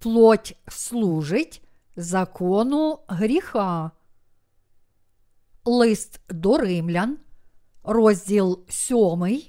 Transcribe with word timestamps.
плоть 0.00 0.56
служить 0.68 1.62
закону 1.96 2.98
гріха. 3.08 3.90
Лист 5.64 6.20
до 6.28 6.58
римлян, 6.58 7.18
розділ 7.82 8.64
7, 8.68 9.42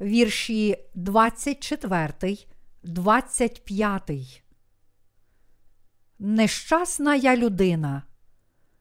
вірші 0.00 0.76
24, 0.94 2.38
25. 2.82 4.42
Нещасна 6.18 7.14
я 7.14 7.36
людина. 7.36 8.02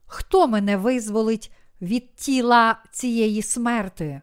Хто 0.06 0.48
мене 0.48 0.78
визволить 0.78 1.52
від 1.82 2.16
тіла 2.16 2.84
цієї 2.92 3.42
смерти? 3.42 4.22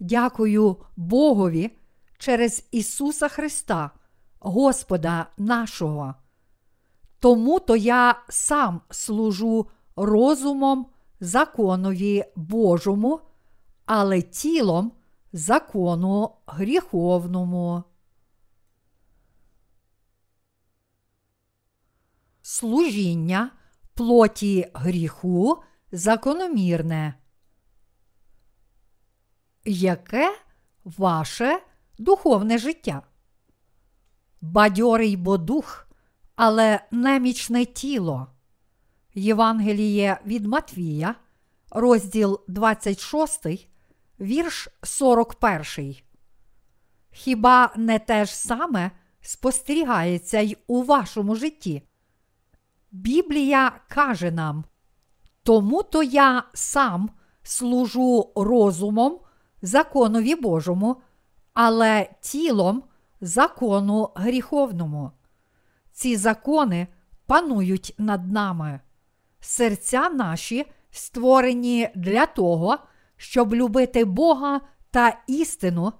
Дякую 0.00 0.76
Богові 0.96 1.70
через 2.18 2.64
Ісуса 2.70 3.28
Христа, 3.28 3.90
Господа 4.46 5.26
нашого. 5.36 6.14
Тому 7.18 7.60
то 7.60 7.76
я 7.76 8.22
сам 8.28 8.80
служу 8.90 9.66
розумом 9.96 10.86
законові 11.20 12.24
Божому, 12.36 13.20
але 13.84 14.22
тілом 14.22 14.92
закону 15.32 16.30
гріховному. 16.46 17.82
Служіння 22.42 23.50
плоті 23.94 24.70
гріху 24.74 25.62
закономірне. 25.92 27.14
Яке 29.64 30.38
ваше 30.84 31.60
духовне 31.98 32.58
життя? 32.58 33.02
Бадьорий 34.40 35.16
бо 35.16 35.38
дух, 35.38 35.88
але 36.36 36.80
немічне 36.90 37.64
тіло. 37.64 38.26
Євангеліє 39.14 40.20
від 40.26 40.46
Матвія, 40.46 41.14
розділ 41.70 42.40
26, 42.48 43.46
вірш 44.20 44.68
41. 44.82 45.96
Хіба 47.10 47.72
не 47.76 47.98
те 47.98 48.24
ж 48.24 48.36
саме 48.36 48.90
спостерігається 49.20 50.40
й 50.40 50.56
у 50.66 50.82
вашому 50.82 51.34
житті? 51.34 51.82
Біблія 52.92 53.72
каже 53.88 54.30
нам, 54.30 54.64
тому 55.42 55.82
то 55.82 56.02
я 56.02 56.42
сам 56.54 57.10
служу 57.42 58.32
розумом 58.36 59.18
законові 59.62 60.34
Божому, 60.34 60.96
але 61.54 62.10
тілом 62.20 62.82
закону 63.20 64.10
гріховному. 64.14 65.10
Ці 65.92 66.16
закони 66.16 66.86
панують 67.26 67.94
над 67.98 68.32
нами. 68.32 68.80
Серця 69.40 70.08
наші 70.08 70.66
створені 70.90 71.88
для 71.94 72.26
того, 72.26 72.78
щоб 73.16 73.54
любити 73.54 74.04
Бога 74.04 74.60
та 74.90 75.18
істину, 75.26 75.92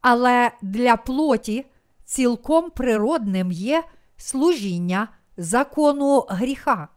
але 0.00 0.50
для 0.62 0.96
плоті 0.96 1.66
цілком 2.04 2.70
природним 2.70 3.52
є 3.52 3.84
служіння 4.16 5.08
закону 5.36 6.26
гріха. 6.28 6.88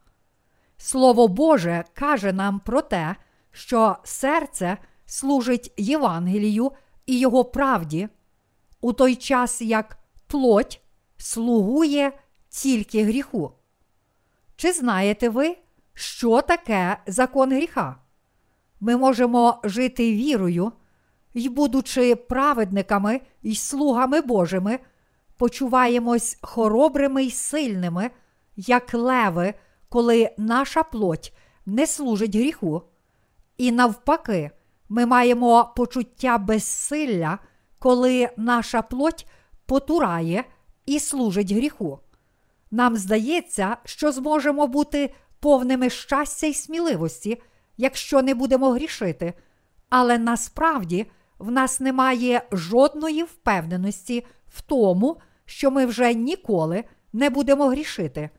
Слово 0.77 1.27
Боже 1.27 1.83
каже 1.93 2.33
нам 2.33 2.59
про 2.59 2.81
те, 2.81 3.15
що 3.51 3.97
серце 4.03 4.77
служить 5.05 5.73
Євангелію 5.77 6.71
і 7.05 7.19
його 7.19 7.45
правді, 7.45 8.09
у 8.81 8.93
той 8.93 9.15
час 9.15 9.61
як 9.61 9.97
плоть 10.27 10.81
слугує 11.17 12.11
тільки 12.49 13.03
гріху. 13.03 13.51
Чи 14.55 14.71
знаєте 14.71 15.29
ви, 15.29 15.57
що 15.93 16.41
таке 16.41 16.97
закон 17.07 17.51
гріха? 17.51 17.95
Ми 18.79 18.97
можемо 18.97 19.61
жити 19.63 20.11
вірою 20.11 20.71
і, 21.33 21.49
будучи 21.49 22.15
праведниками 22.15 23.21
і 23.41 23.55
слугами 23.55 24.21
Божими, 24.21 24.79
почуваємось 25.37 26.37
хоробрими 26.41 27.23
й 27.23 27.31
сильними, 27.31 28.11
як 28.55 28.93
леви, 28.93 29.53
коли 29.89 30.29
наша 30.37 30.83
плоть 30.83 31.33
не 31.65 31.87
служить 31.87 32.35
гріху. 32.35 32.81
І 33.57 33.71
навпаки, 33.71 34.51
ми 34.89 35.05
маємо 35.05 35.73
почуття 35.75 36.37
безсилля, 36.37 37.39
коли 37.81 38.29
наша 38.37 38.81
плоть 38.81 39.27
потурає 39.65 40.43
і 40.85 40.99
служить 40.99 41.51
гріху. 41.51 41.99
Нам 42.71 42.95
здається, 42.95 43.77
що 43.85 44.11
зможемо 44.11 44.67
бути 44.67 45.13
повними 45.39 45.89
щастя 45.89 46.47
й 46.47 46.53
сміливості, 46.53 47.41
якщо 47.77 48.21
не 48.21 48.33
будемо 48.33 48.69
грішити, 48.69 49.33
але 49.89 50.17
насправді 50.17 51.05
в 51.39 51.51
нас 51.51 51.79
немає 51.79 52.41
жодної 52.51 53.23
впевненості 53.23 54.25
в 54.47 54.61
тому, 54.61 55.17
що 55.45 55.71
ми 55.71 55.85
вже 55.85 56.13
ніколи 56.13 56.83
не 57.13 57.29
будемо 57.29 57.67
грішити. 57.67 58.29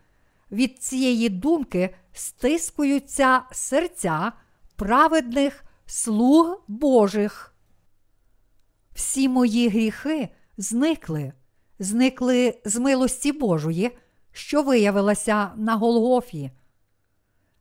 Від 0.53 0.82
цієї 0.82 1.28
думки 1.28 1.94
стискуються 2.12 3.42
серця 3.53 4.32
праведних 4.76 5.64
слуг 5.86 6.62
Божих. 6.69 7.52
Всі 8.94 9.28
мої 9.28 9.69
гріхи 9.69 10.28
зникли, 10.56 11.32
зникли 11.78 12.60
з 12.64 12.76
милості 12.76 13.32
Божої, 13.32 13.91
що 14.32 14.62
виявилася 14.62 15.50
на 15.56 15.76
Голгофі. 15.76 16.50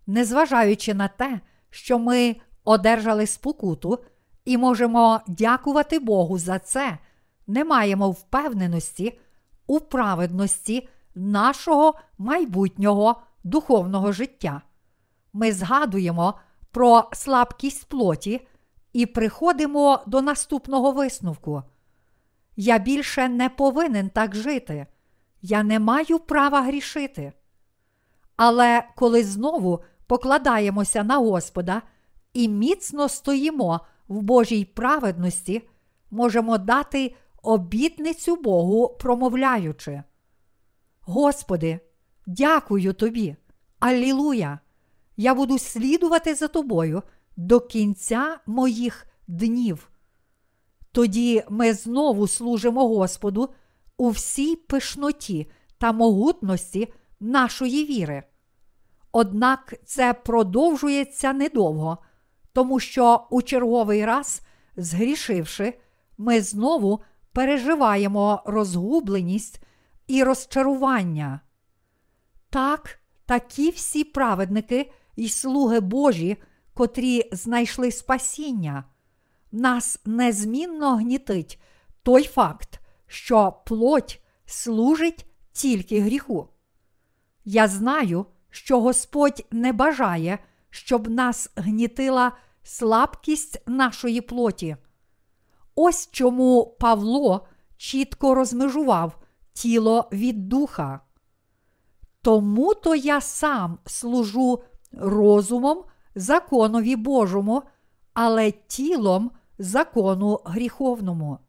Незважаючи 0.07 0.93
на 0.93 1.07
те, 1.07 1.39
що 1.69 1.99
ми 1.99 2.35
одержали 2.63 3.27
спокуту 3.27 3.99
і 4.45 4.57
можемо 4.57 5.21
дякувати 5.27 5.99
Богу 5.99 6.37
за 6.37 6.59
це, 6.59 6.97
не 7.47 7.65
маємо 7.65 8.11
впевненості 8.11 9.19
у 9.67 9.79
праведності 9.79 10.89
нашого 11.15 11.93
майбутнього 12.17 13.21
духовного 13.43 14.11
життя. 14.11 14.61
Ми 15.33 15.51
згадуємо 15.51 16.33
про 16.71 17.09
слабкість 17.13 17.89
плоті 17.89 18.47
і 18.93 19.05
приходимо 19.05 19.99
до 20.07 20.21
наступного 20.21 20.91
висновку. 20.91 21.63
Я 22.55 22.79
більше 22.79 23.29
не 23.29 23.49
повинен 23.49 24.09
так 24.09 24.35
жити, 24.35 24.87
я 25.41 25.63
не 25.63 25.79
маю 25.79 26.19
права 26.19 26.61
грішити. 26.61 27.33
Але 28.35 28.83
коли 28.95 29.23
знову 29.23 29.83
покладаємося 30.07 31.03
на 31.03 31.17
Господа 31.17 31.81
і 32.33 32.49
міцно 32.49 33.09
стоїмо 33.09 33.79
в 34.07 34.21
Божій 34.21 34.65
праведності, 34.65 35.69
можемо 36.11 36.57
дати 36.57 37.15
обітницю 37.43 38.35
Богу, 38.35 38.89
промовляючи. 38.99 40.03
Господи, 41.01 41.79
дякую 42.27 42.93
Тобі, 42.93 43.35
Аллилуйя! 43.79 44.59
Я 45.17 45.35
буду 45.35 45.59
слідувати 45.59 46.35
за 46.35 46.47
тобою 46.47 47.03
до 47.41 47.59
кінця 47.59 48.39
моїх 48.45 49.07
днів. 49.27 49.91
Тоді 50.91 51.43
ми 51.49 51.73
знову 51.73 52.27
служимо 52.27 52.87
Господу 52.87 53.49
у 53.97 54.09
всій 54.09 54.55
пишноті 54.55 55.51
та 55.77 55.91
могутності 55.91 56.93
нашої 57.19 57.85
віри. 57.85 58.23
Однак 59.11 59.73
це 59.85 60.13
продовжується 60.13 61.33
недовго, 61.33 61.97
тому 62.53 62.79
що 62.79 63.27
у 63.29 63.41
черговий 63.41 64.05
раз, 64.05 64.41
згрішивши, 64.75 65.73
ми 66.17 66.41
знову 66.41 67.01
переживаємо 67.33 68.43
розгубленість 68.45 69.63
і 70.07 70.23
розчарування. 70.23 71.39
Так, 72.49 72.99
такі 73.25 73.69
всі 73.69 74.03
праведники 74.03 74.91
і 75.15 75.29
слуги 75.29 75.79
Божі, 75.79 76.37
котрі 76.73 77.29
знайшли 77.31 77.91
спасіння, 77.91 78.83
нас 79.51 79.99
незмінно 80.05 80.95
гнітить 80.95 81.61
той 82.03 82.23
факт, 82.23 82.79
що 83.07 83.53
плоть 83.65 84.21
служить 84.45 85.25
тільки 85.51 85.99
гріху. 85.99 86.47
Я 87.45 87.67
знаю, 87.67 88.25
що 88.49 88.81
Господь 88.81 89.45
не 89.51 89.73
бажає, 89.73 90.39
щоб 90.69 91.09
нас 91.09 91.49
гнітила 91.55 92.31
слабкість 92.63 93.61
нашої 93.67 94.21
плоті. 94.21 94.77
Ось 95.75 96.09
чому 96.11 96.77
Павло 96.79 97.47
чітко 97.77 98.35
розмежував 98.35 99.21
тіло 99.53 100.09
від 100.11 100.49
духа. 100.49 100.99
Тому 102.21 102.73
то 102.73 102.95
я 102.95 103.21
сам 103.21 103.79
служу 103.85 104.63
розумом 104.91 105.83
законові 106.15 106.95
Божому, 106.95 107.63
але 108.13 108.51
тілом 108.51 109.31
закону 109.57 110.39
гріховному. 110.45 111.39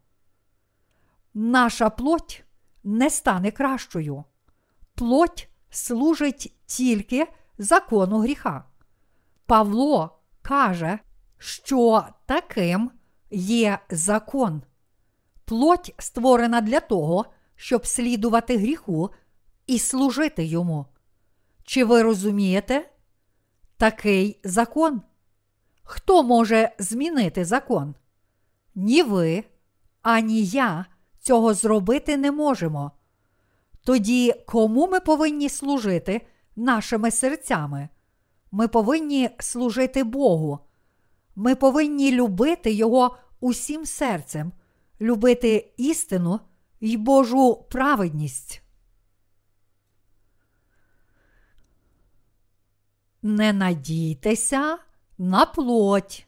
Наша 1.33 1.89
плоть 1.89 2.43
не 2.83 3.09
стане 3.09 3.51
кращою. 3.51 4.23
плоть 4.95 5.49
служить 5.69 6.53
тільки 6.65 7.27
закону 7.57 8.19
гріха. 8.19 8.63
Павло 9.45 10.19
каже, 10.41 10.99
що 11.37 12.03
таким 12.25 12.91
є 13.31 13.79
закон. 13.89 14.61
Плоть 15.45 15.93
створена 15.99 16.61
для 16.61 16.79
того, 16.79 17.25
щоб 17.55 17.85
слідувати 17.85 18.57
гріху 18.57 19.09
і 19.67 19.79
служити 19.79 20.45
йому. 20.45 20.85
Чи 21.63 21.85
ви 21.85 22.01
розумієте? 22.03 22.89
Такий 23.83 24.39
закон. 24.43 25.01
Хто 25.83 26.23
може 26.23 26.71
змінити 26.79 27.45
закон? 27.45 27.95
Ні 28.75 29.03
ви, 29.03 29.43
ані 30.01 30.43
я 30.43 30.85
цього 31.19 31.53
зробити 31.53 32.17
не 32.17 32.31
можемо. 32.31 32.91
Тоді 33.83 34.33
кому 34.45 34.87
ми 34.87 34.99
повинні 34.99 35.49
служити 35.49 36.27
нашими 36.55 37.11
серцями? 37.11 37.89
Ми 38.51 38.67
повинні 38.67 39.29
служити 39.39 40.03
Богу. 40.03 40.59
Ми 41.35 41.55
повинні 41.55 42.11
любити 42.11 42.71
Його 42.71 43.17
усім 43.39 43.85
серцем, 43.85 44.51
любити 45.01 45.73
істину 45.77 46.39
й 46.81 46.97
Божу 46.97 47.65
праведність. 47.69 48.62
Не 53.25 53.53
надійтеся 53.53 54.77
на 55.17 55.45
плоть. 55.45 56.27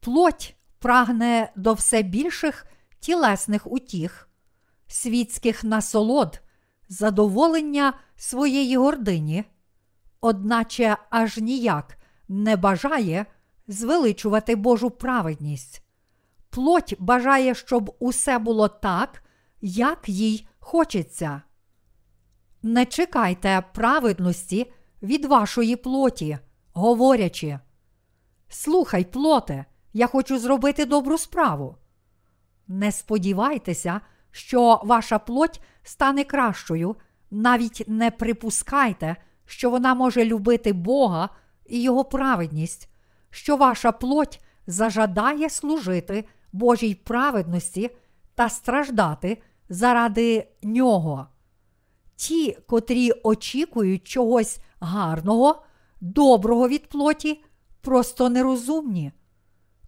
Плоть 0.00 0.56
прагне 0.78 1.52
до 1.56 1.72
все 1.72 2.02
більших 2.02 2.66
тілесних 3.00 3.72
утіх, 3.72 4.28
світських 4.86 5.64
насолод, 5.64 6.40
задоволення 6.88 7.92
своєї 8.16 8.76
гордині, 8.76 9.44
одначе 10.20 10.96
аж 11.10 11.38
ніяк 11.38 11.98
не 12.28 12.56
бажає 12.56 13.26
звеличувати 13.68 14.56
Божу 14.56 14.90
праведність. 14.90 15.82
Плоть 16.50 16.94
бажає, 16.98 17.54
щоб 17.54 17.96
усе 17.98 18.38
було 18.38 18.68
так, 18.68 19.22
як 19.60 20.08
їй 20.08 20.46
хочеться. 20.58 21.42
Не 22.66 22.86
чекайте 22.86 23.64
праведності 23.74 24.72
від 25.02 25.24
вашої 25.24 25.76
плоті, 25.76 26.38
говорячи. 26.72 27.58
Слухай, 28.48 29.04
плоте, 29.04 29.64
я 29.92 30.06
хочу 30.06 30.38
зробити 30.38 30.84
добру 30.84 31.18
справу. 31.18 31.76
Не 32.68 32.92
сподівайтеся, 32.92 34.00
що 34.30 34.80
ваша 34.84 35.18
плоть 35.18 35.60
стане 35.82 36.24
кращою, 36.24 36.96
навіть 37.30 37.84
не 37.86 38.10
припускайте, 38.10 39.16
що 39.46 39.70
вона 39.70 39.94
може 39.94 40.24
любити 40.24 40.72
Бога 40.72 41.28
і 41.66 41.82
Його 41.82 42.04
праведність, 42.04 42.88
що 43.30 43.56
ваша 43.56 43.92
плоть 43.92 44.40
зажадає 44.66 45.50
служити 45.50 46.24
Божій 46.52 46.94
праведності 46.94 47.90
та 48.34 48.48
страждати 48.48 49.42
заради 49.68 50.48
нього. 50.62 51.26
Ті, 52.16 52.58
котрі 52.66 53.12
очікують 53.22 54.04
чогось 54.04 54.58
гарного, 54.80 55.62
доброго 56.00 56.68
від 56.68 56.88
плоті, 56.88 57.44
просто 57.80 58.28
нерозумні. 58.28 59.12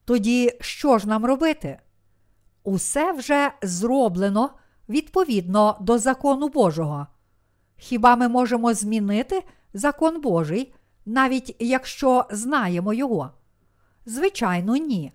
Тоді 0.04 0.52
що 0.60 0.98
ж 0.98 1.08
нам 1.08 1.24
робити? 1.24 1.78
Усе 2.64 3.12
вже 3.12 3.52
зроблено 3.62 4.50
відповідно 4.88 5.76
до 5.80 5.98
закону 5.98 6.48
Божого. 6.48 7.06
Хіба 7.76 8.16
ми 8.16 8.28
можемо 8.28 8.74
змінити 8.74 9.42
закон 9.74 10.20
Божий, 10.20 10.74
навіть 11.06 11.56
якщо 11.58 12.24
знаємо 12.30 12.92
його? 12.94 13.30
Звичайно, 14.06 14.76
ні. 14.76 15.12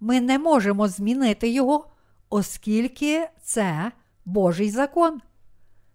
Ми 0.00 0.20
не 0.20 0.38
можемо 0.38 0.88
змінити 0.88 1.48
його, 1.48 1.86
оскільки 2.30 3.28
це 3.42 3.92
Божий 4.24 4.70
закон. 4.70 5.20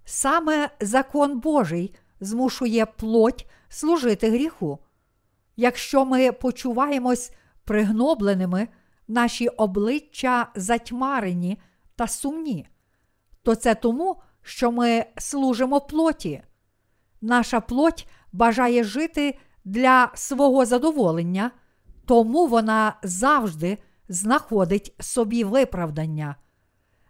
Саме 0.05 0.69
закон 0.79 1.39
Божий 1.39 1.95
змушує 2.19 2.85
плоть 2.85 3.47
служити 3.69 4.29
гріху. 4.29 4.79
Якщо 5.55 6.05
ми 6.05 6.31
почуваємось 6.31 7.31
пригнобленими, 7.63 8.67
наші 9.07 9.47
обличчя 9.47 10.47
затьмарені 10.55 11.57
та 11.95 12.07
сумні, 12.07 12.67
то 13.43 13.55
це 13.55 13.75
тому, 13.75 14.21
що 14.41 14.71
ми 14.71 15.05
служимо 15.17 15.81
плоті. 15.81 16.41
Наша 17.21 17.59
плоть 17.59 18.07
бажає 18.31 18.83
жити 18.83 19.37
для 19.65 20.11
свого 20.15 20.65
задоволення, 20.65 21.51
тому 22.05 22.47
вона 22.47 22.93
завжди 23.03 23.77
знаходить 24.09 24.95
собі 24.99 25.43
виправдання. 25.43 26.35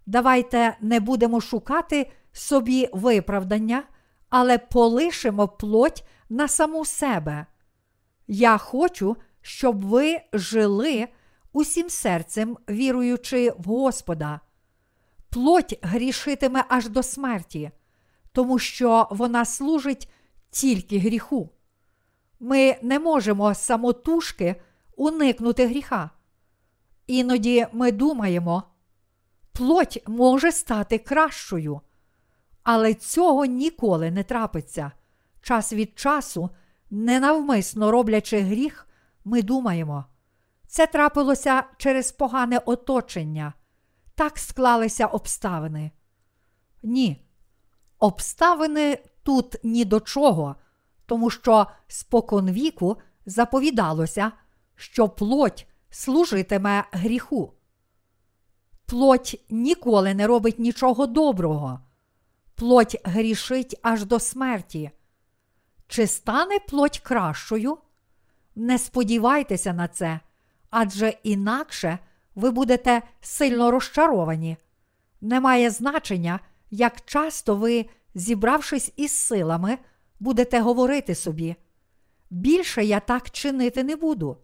Давайте 0.06 0.78
не 0.82 1.00
будемо 1.00 1.42
шукати 1.42 2.12
собі 2.34 2.90
виправдання, 2.94 3.84
але 4.30 4.58
полишимо 4.58 5.48
плоть 5.48 6.04
на 6.30 6.48
саму 6.48 6.86
себе. 6.86 7.46
Я 8.28 8.58
хочу, 8.58 9.18
щоб 9.42 9.86
ви 9.86 10.20
жили 10.34 11.08
усім 11.54 11.90
серцем, 11.90 12.58
віруючи 12.70 13.54
в 13.58 13.64
Господа. 13.64 14.40
Плоть 15.30 15.80
грішитиме 15.82 16.64
аж 16.70 16.90
до 16.90 17.04
смерті, 17.04 17.72
тому 18.32 18.60
що 18.60 19.08
вона 19.12 19.46
служить 19.46 20.12
тільки 20.50 21.00
гріху. 21.00 21.50
Ми 22.40 22.78
не 22.82 23.00
можемо 23.00 23.54
самотужки 23.56 24.56
уникнути 24.96 25.68
гріха. 25.68 26.10
Іноді 27.08 27.68
ми 27.72 27.92
думаємо, 27.92 28.64
плоть 29.54 30.04
може 30.08 30.52
стати 30.52 30.98
кращою, 30.98 31.82
але 32.64 32.94
цього 32.94 33.46
ніколи 33.46 34.12
не 34.12 34.24
трапиться. 34.24 34.92
Час 35.42 35.74
від 35.74 36.00
часу, 36.00 36.50
ненавмисно 36.90 37.92
роблячи 37.92 38.40
гріх, 38.40 38.88
ми 39.26 39.42
думаємо, 39.42 40.06
це 40.68 40.88
трапилося 40.88 41.64
через 41.78 42.12
погане 42.12 42.58
оточення. 42.66 43.54
Так 44.16 44.38
склалися 44.38 45.06
обставини. 45.06 45.92
Ні. 46.84 47.26
Обставини 48.00 48.98
тут 49.24 49.56
ні 49.64 49.86
до 49.86 50.00
чого, 50.00 50.56
тому 51.06 51.30
що 51.30 51.68
споконвіку 51.88 52.98
заповідалося, 53.26 54.32
що 54.76 55.10
плоть 55.10 55.68
служитиме 55.90 56.84
гріху. 56.92 57.54
Плоть 58.86 59.46
ніколи 59.50 60.14
не 60.14 60.28
робить 60.28 60.60
нічого 60.60 61.08
доброго. 61.08 61.80
Плоть 62.62 62.98
грішить 63.04 63.80
аж 63.82 64.06
до 64.06 64.20
смерті. 64.20 64.92
Чи 65.88 66.08
стане 66.08 66.60
плоть 66.68 67.00
кращою? 67.00 67.78
Не 68.56 68.78
сподівайтеся 68.78 69.74
на 69.74 69.88
це, 69.88 70.20
адже 70.70 71.14
інакше 71.24 72.00
ви 72.36 72.52
будете 72.52 73.02
сильно 73.22 73.72
розчаровані. 73.72 74.58
Немає 75.22 75.70
значення, 75.70 76.40
як 76.72 77.06
часто 77.06 77.56
ви, 77.56 77.86
зібравшись 78.16 78.94
із 78.96 79.12
силами, 79.12 79.78
будете 80.20 80.60
говорити 80.60 81.16
собі. 81.16 81.56
Більше 82.30 82.86
я 82.86 83.00
так 83.00 83.32
чинити 83.32 83.84
не 83.84 83.96
буду. 83.96 84.38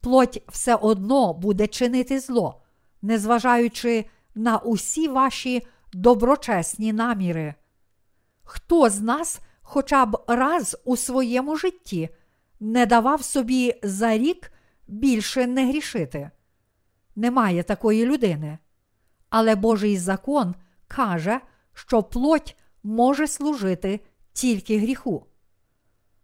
Плоть 0.00 0.42
все 0.48 0.74
одно 0.74 1.34
буде 1.34 1.66
чинити 1.66 2.20
зло, 2.20 2.62
незважаючи 3.02 4.04
на 4.34 4.58
усі 4.58 5.08
ваші 5.08 5.66
доброчесні 5.92 6.92
наміри. 6.92 7.54
Хто 8.42 8.90
з 8.90 9.00
нас 9.00 9.40
хоча 9.62 10.06
б 10.06 10.24
раз 10.26 10.76
у 10.84 10.96
своєму 10.96 11.56
житті 11.56 12.08
не 12.60 12.86
давав 12.86 13.24
собі 13.24 13.74
за 13.82 14.18
рік 14.18 14.52
більше 14.86 15.46
не 15.46 15.66
грішити? 15.66 16.30
Немає 17.16 17.62
такої 17.62 18.06
людини. 18.06 18.58
Але 19.30 19.54
Божий 19.54 19.98
закон 19.98 20.54
каже, 20.88 21.40
що 21.74 22.02
плоть 22.02 22.56
може 22.82 23.26
служити 23.26 24.00
тільки 24.32 24.78
гріху. 24.78 25.26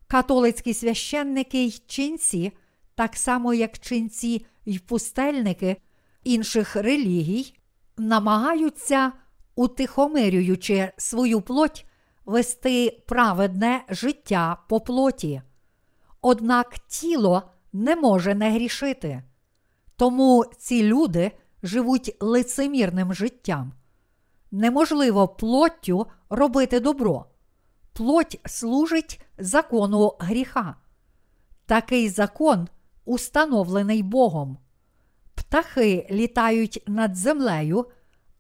Католицькі 0.07 0.75
священники 0.75 1.65
й 1.65 1.83
ченці, 1.87 2.53
так 2.95 3.17
само 3.17 3.55
як 3.55 3.79
ченці 3.79 4.47
й 4.67 4.79
пустельники 4.79 5.77
інших 6.25 6.77
релігій, 6.77 7.55
намагаються, 7.97 9.13
утихомирюючи 9.59 10.93
свою 10.97 11.41
плоть, 11.41 11.87
вести 12.25 13.03
праведне 13.07 13.85
життя 13.89 14.57
по 14.69 14.81
плоті. 14.81 15.43
Однак 16.21 16.79
тіло 16.79 17.43
не 17.73 17.97
може 17.97 18.35
не 18.35 18.51
грішити. 18.51 19.23
Тому 19.97 20.45
ці 20.59 20.83
люди 20.83 21.33
живуть 21.63 22.17
лицемірним 22.21 23.15
життям. 23.15 23.73
неможливо 24.51 25.29
плоттю 25.29 26.07
робити 26.31 26.81
добро. 26.81 27.25
Плоть 27.93 28.41
служить 28.47 29.21
закону 29.39 30.17
гріха. 30.19 30.75
Такий 31.67 32.09
закон 32.09 32.69
установлений 33.05 34.03
Богом. 34.03 34.59
Птахи 35.35 36.07
літають 36.11 36.83
над 36.87 37.17
землею, 37.17 37.87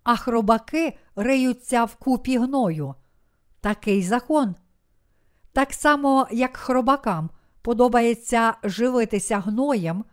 а 0.08 0.16
хробаки 0.16 0.98
риються 1.18 1.84
в 1.84 1.96
купі 1.96 2.38
гною. 2.38 2.94
Такий 3.60 4.02
закон. 4.02 4.54
Так 5.52 5.72
само, 5.72 6.28
як 6.30 6.56
хробакам 6.56 7.30
подобається 7.62 8.54
живитися 8.62 9.38
гноєм, 9.38 10.04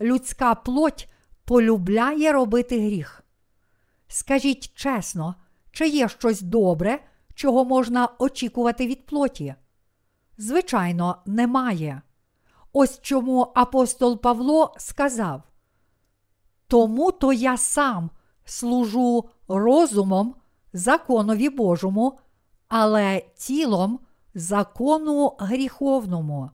людська 0.00 0.54
плоть 0.54 1.08
полюбляє 1.44 2.32
робити 2.32 2.80
гріх. 2.80 3.24
Скажіть 4.08 4.74
чесно, 4.74 5.34
чи 5.70 5.88
є 5.88 6.08
щось 6.08 6.40
добре, 6.40 6.98
чого 7.34 7.64
можна 7.64 8.08
очікувати 8.18 8.86
від 8.86 9.06
плоті? 9.06 9.54
Звичайно, 10.38 11.16
немає. 11.26 12.02
Ось 12.72 13.00
чому 13.00 13.52
апостол 13.54 14.20
Павло 14.20 14.74
сказав: 14.78 15.42
Тому 16.68 17.12
то 17.12 17.32
я 17.32 17.56
сам 17.56 18.10
служу 18.44 19.28
розумом 19.48 20.34
законові 20.72 21.48
Божому, 21.48 22.18
але 22.68 23.22
тілом 23.36 24.00
закону 24.34 25.36
гріховному. 25.38 26.50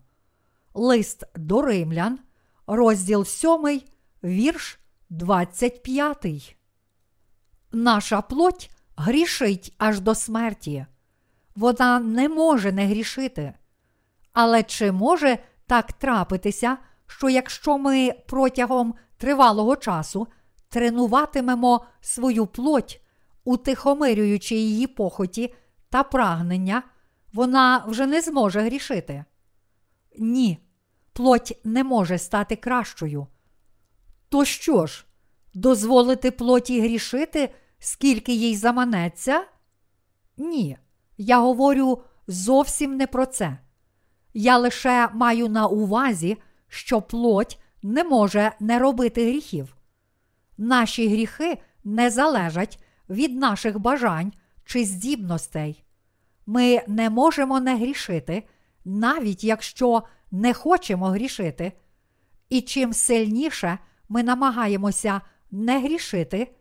Лист 0.75 1.25
до 1.37 1.63
римлян, 1.63 2.19
розділ 2.67 3.25
7, 3.25 3.81
вірш 4.25 4.79
25. 5.11 6.57
Наша 7.73 8.21
плоть 8.21 8.71
грішить 8.97 9.75
аж 9.79 10.01
до 10.01 10.15
смерті. 10.15 10.87
Вона 11.57 12.01
не 12.01 12.29
може 12.29 12.73
не 12.73 12.87
грішити. 12.87 13.55
Але 14.33 14.63
чи 14.63 14.93
може 14.93 15.39
так 15.67 15.93
трапитися, 15.93 16.77
що 17.07 17.29
якщо 17.29 17.79
ми 17.79 18.15
протягом 18.27 18.95
тривалого 19.17 19.77
часу 19.77 20.29
тренуватимемо 20.69 21.85
свою 22.01 22.47
плоть, 22.47 23.01
утихомирюючи 23.49 24.55
її 24.55 24.87
похоті 24.87 25.55
та 25.90 26.02
прагнення, 26.02 26.83
вона 27.33 27.85
вже 27.88 28.07
не 28.07 28.21
зможе 28.21 28.61
грішити? 28.61 29.25
Ні, 30.19 30.59
плоть 31.12 31.61
не 31.64 31.85
може 31.85 32.19
стати 32.19 32.57
кращою. 32.57 33.26
То 34.28 34.45
що 34.45 34.87
ж, 34.87 35.07
дозволити 35.55 36.31
плоті 36.31 36.81
грішити, 36.81 37.55
скільки 37.78 38.33
їй 38.33 38.57
заманеться? 38.57 39.45
Ні, 40.37 40.78
я 41.19 41.40
говорю 41.40 42.02
зовсім 42.26 42.97
не 42.97 43.07
про 43.07 43.26
це. 43.26 43.59
Я 44.35 44.59
лише 44.59 45.09
маю 45.14 45.49
на 45.49 45.67
увазі, 45.67 46.37
що 46.69 47.02
плоть 47.02 47.59
не 47.83 48.05
може 48.05 48.52
не 48.61 48.78
робити 48.78 49.31
гріхів. 49.31 49.76
Наші 50.59 51.09
гріхи 51.09 51.59
не 51.85 52.11
залежать 52.11 52.83
від 53.11 53.37
наших 53.37 53.79
бажань 53.79 54.33
чи 54.65 54.85
здібностей. 54.85 55.85
Ми 56.47 56.83
не 56.87 57.11
можемо 57.11 57.61
не 57.61 57.77
грішити, 57.77 58.43
навіть 58.85 59.45
якщо 59.45 60.03
не 60.31 60.55
хочемо 60.55 61.07
грішити. 61.07 61.73
І 62.49 62.61
чим 62.61 62.93
сильніше 62.93 63.79
ми 64.09 64.23
намагаємося 64.23 65.21
не 65.50 65.81
грішити, 65.81 66.55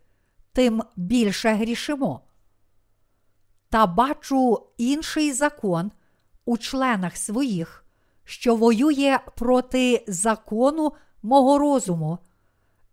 тим 0.53 0.83
більше 0.95 1.49
грішимо. 1.49 2.21
Та 3.69 3.87
бачу 3.87 4.67
інший 4.77 5.33
закон 5.33 5.91
у 6.45 6.57
членах 6.57 7.17
своїх, 7.17 7.85
що 8.23 8.55
воює 8.55 9.19
проти 9.35 10.05
закону 10.07 10.93
мого 11.23 11.57
розуму, 11.57 12.17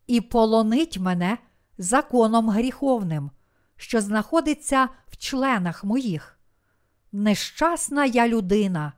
і 0.06 0.20
полонить 0.20 0.99
мене 0.99 1.38
законом 1.78 2.49
гріховним, 2.50 3.30
що 3.76 4.00
знаходиться 4.00 4.88
в 5.09 5.16
членах 5.16 5.85
моїх. 5.85 6.38
Нещасна 7.12 8.04
я 8.04 8.28
людина. 8.28 8.93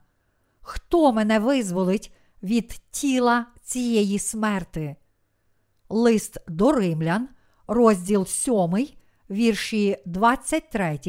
Хто 0.61 1.13
мене 1.13 1.39
визволить 1.39 2.13
від 2.43 2.81
тіла 2.91 3.45
цієї 3.61 4.19
смерти? 4.19 4.95
Лист 5.89 6.37
до 6.47 6.71
римлян, 6.71 7.29
розділ 7.67 8.25
7, 8.25 8.87
вірші 9.29 9.97
23, 10.05 10.99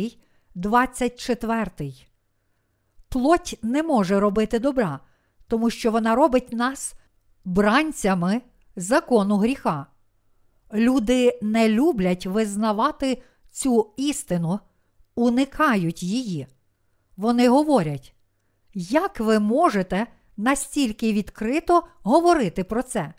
24. 0.55 1.93
Плоть 3.09 3.59
не 3.63 3.83
може 3.83 4.21
робити 4.21 4.59
добра, 4.59 5.01
тому 5.47 5.71
що 5.71 5.91
вона 5.91 6.15
робить 6.15 6.53
нас 6.53 6.95
бранцями 7.45 8.43
закону 8.77 9.37
гріха. 9.37 9.87
Люди 10.73 11.39
не 11.43 11.69
люблять 11.69 12.27
визнавати 12.27 13.23
цю 13.59 13.91
істину, 13.97 14.61
уникають 15.15 16.03
її. 16.03 16.47
Вони 17.17 17.49
говорять, 17.49 18.15
як 18.75 19.21
ви 19.21 19.39
можете 19.39 20.07
настільки 20.37 21.13
відкрито 21.13 21.83
говорити 22.03 22.65
про 22.65 22.83
це? 22.83 23.15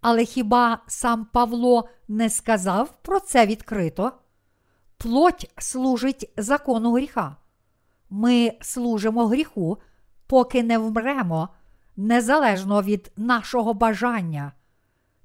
Але 0.00 0.24
хіба 0.24 0.78
сам 0.86 1.24
Павло 1.32 1.88
не 2.08 2.30
сказав 2.30 2.94
про 3.02 3.20
це 3.20 3.46
відкрито? 3.46 4.12
Плоть 4.98 5.50
служить 5.58 6.32
закону 6.36 6.92
гріха. 6.92 7.36
Ми 8.10 8.52
служимо 8.60 9.26
гріху, 9.26 9.78
поки 10.26 10.62
не 10.62 10.78
вмремо, 10.78 11.48
незалежно 11.96 12.82
від 12.82 13.12
нашого 13.16 13.74
бажання. 13.74 14.52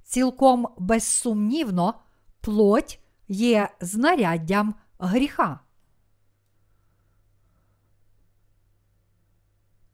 Цілком 0.03 0.67
безсумнівно, 0.77 1.93
плоть 2.41 3.00
є 3.31 3.69
знаряддям 3.81 4.75
гріха. 5.00 5.59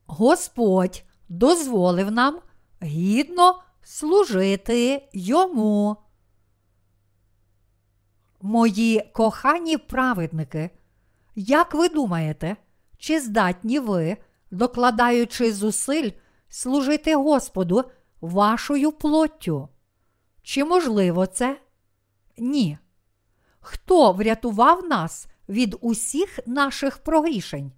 Господь 0.06 1.04
дозволив 1.28 2.10
нам 2.10 2.40
гідно 2.82 3.62
служити 3.82 5.08
йому. 5.12 5.96
Мої 8.40 9.10
кохані 9.12 9.76
праведники, 9.76 10.70
як 11.36 11.74
ви 11.74 11.88
думаєте, 11.88 12.56
чи 12.98 13.20
здатні 13.20 13.78
ви, 13.78 14.16
докладаючи 14.50 15.52
зусиль, 15.52 16.10
служити 16.48 17.14
Господу 17.14 17.84
вашою 18.20 18.92
плоттю? 18.92 19.68
Чи 20.42 20.64
можливо 20.64 21.26
це? 21.26 21.60
Ні. 22.38 22.78
Хто 23.60 24.12
врятував 24.12 24.84
нас 24.84 25.26
від 25.48 25.76
усіх 25.80 26.38
наших 26.46 26.98
прогрішень? 26.98 27.72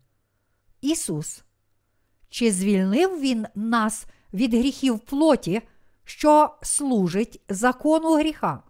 Ісус. 0.81 1.43
Чи 2.29 2.53
звільнив 2.53 3.21
Він 3.21 3.47
нас 3.55 4.07
від 4.33 4.55
гріхів 4.55 4.99
плоті, 4.99 5.63
що 6.05 6.55
служить 6.63 7.41
закону 7.49 8.15
гріха? 8.15 8.63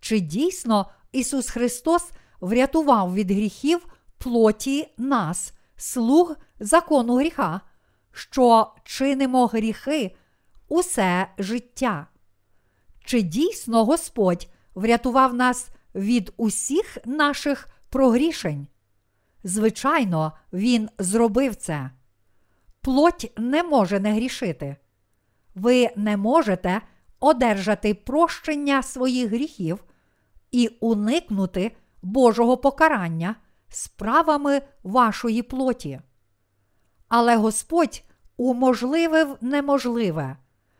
Чи 0.00 0.20
дійсно 0.20 0.90
Ісус 1.12 1.50
Христос 1.50 2.10
врятував 2.40 3.14
від 3.14 3.30
гріхів 3.30 3.86
плоті 4.18 4.88
нас, 4.98 5.52
слуг 5.76 6.36
закону 6.60 7.16
гріха, 7.16 7.60
що 8.12 8.72
чинимо 8.84 9.46
гріхи 9.46 10.16
усе 10.68 11.28
життя? 11.38 12.06
Чи 13.04 13.22
дійсно 13.22 13.84
Господь 13.84 14.48
врятував 14.74 15.34
нас 15.34 15.68
від 15.94 16.32
усіх 16.36 16.98
наших 17.06 17.68
прогрішень? 17.88 18.66
Звичайно, 19.44 20.32
Він 20.52 20.88
зробив 20.98 21.54
це. 21.56 21.90
Плоть 22.80 23.32
не 23.36 23.62
може 23.62 24.00
не 24.00 24.12
грішити. 24.12 24.76
Ви 25.54 25.90
не 25.96 26.16
можете 26.16 26.80
одержати 27.20 27.94
прощення 27.94 28.82
своїх 28.82 29.30
гріхів 29.30 29.84
і 30.50 30.68
уникнути 30.80 31.76
Божого 32.02 32.56
покарання 32.56 33.36
справами 33.68 34.62
вашої 34.82 35.42
плоті. 35.42 36.00
Але 37.08 37.36
Господь 37.36 38.02
уможливив 38.36 39.36
неможливе. 39.40 40.36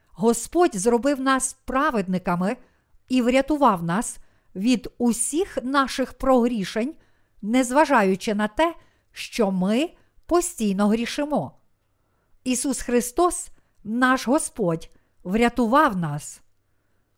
Господь 0.08 0.76
зробив 0.76 1.20
нас 1.20 1.52
праведниками 1.52 2.56
і 3.08 3.22
врятував 3.22 3.82
нас 3.82 4.18
від 4.54 4.88
усіх 4.98 5.58
наших 5.62 6.12
прогрішень, 6.12 6.94
незважаючи 7.42 8.34
на 8.34 8.48
те, 8.48 8.74
що 9.12 9.50
ми 9.50 9.90
постійно 10.26 10.88
грішимо. 10.88 11.60
Ісус 12.44 12.80
Христос, 12.80 13.48
наш 13.84 14.28
Господь, 14.28 14.90
врятував 15.24 15.96
нас. 15.96 16.40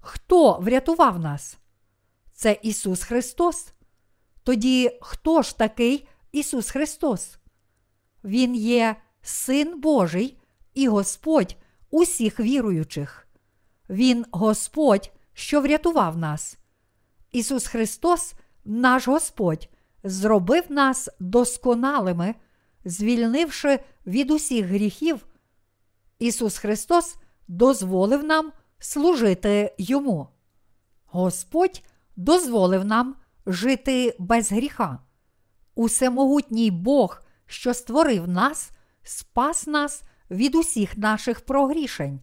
Хто 0.01 0.59
врятував 0.59 1.19
нас? 1.19 1.59
Це 2.33 2.59
Ісус 2.63 3.03
Христос. 3.03 3.73
Тоді 4.43 4.99
хто 5.01 5.43
ж 5.43 5.59
такий 5.59 6.09
Ісус 6.33 6.71
Христос? 6.71 7.39
Він 8.25 8.55
є 8.55 8.97
Син 9.23 9.81
Божий 9.81 10.39
і 10.75 10.89
Господь 10.89 11.57
усіх 11.91 12.41
віруючих. 12.41 13.29
Він 13.91 14.25
Господь, 14.31 15.13
що 15.33 15.61
врятував 15.61 16.19
нас. 16.19 16.59
Ісус 17.33 17.67
Христос, 17.67 18.35
наш 18.65 19.09
Господь, 19.09 19.69
зробив 20.05 20.65
нас 20.69 21.09
досконалими, 21.21 22.35
звільнивши 22.85 23.81
від 24.07 24.31
усіх 24.31 24.67
гріхів. 24.67 25.27
Ісус 26.19 26.59
Христос 26.59 27.17
дозволив 27.49 28.25
нам 28.25 28.53
служити 28.79 29.75
Йому. 29.79 30.29
Господь 31.07 31.83
дозволив 32.17 32.85
нам 32.85 33.17
жити 33.47 34.17
без 34.19 34.53
гріха. 34.53 34.99
Усемогутній 35.75 36.71
Бог, 36.71 37.23
що 37.47 37.75
створив 37.75 38.29
нас, 38.29 38.71
спас 39.03 39.67
нас 39.67 40.03
від 40.31 40.55
усіх 40.55 40.97
наших 40.97 41.41
прогрішень. 41.41 42.21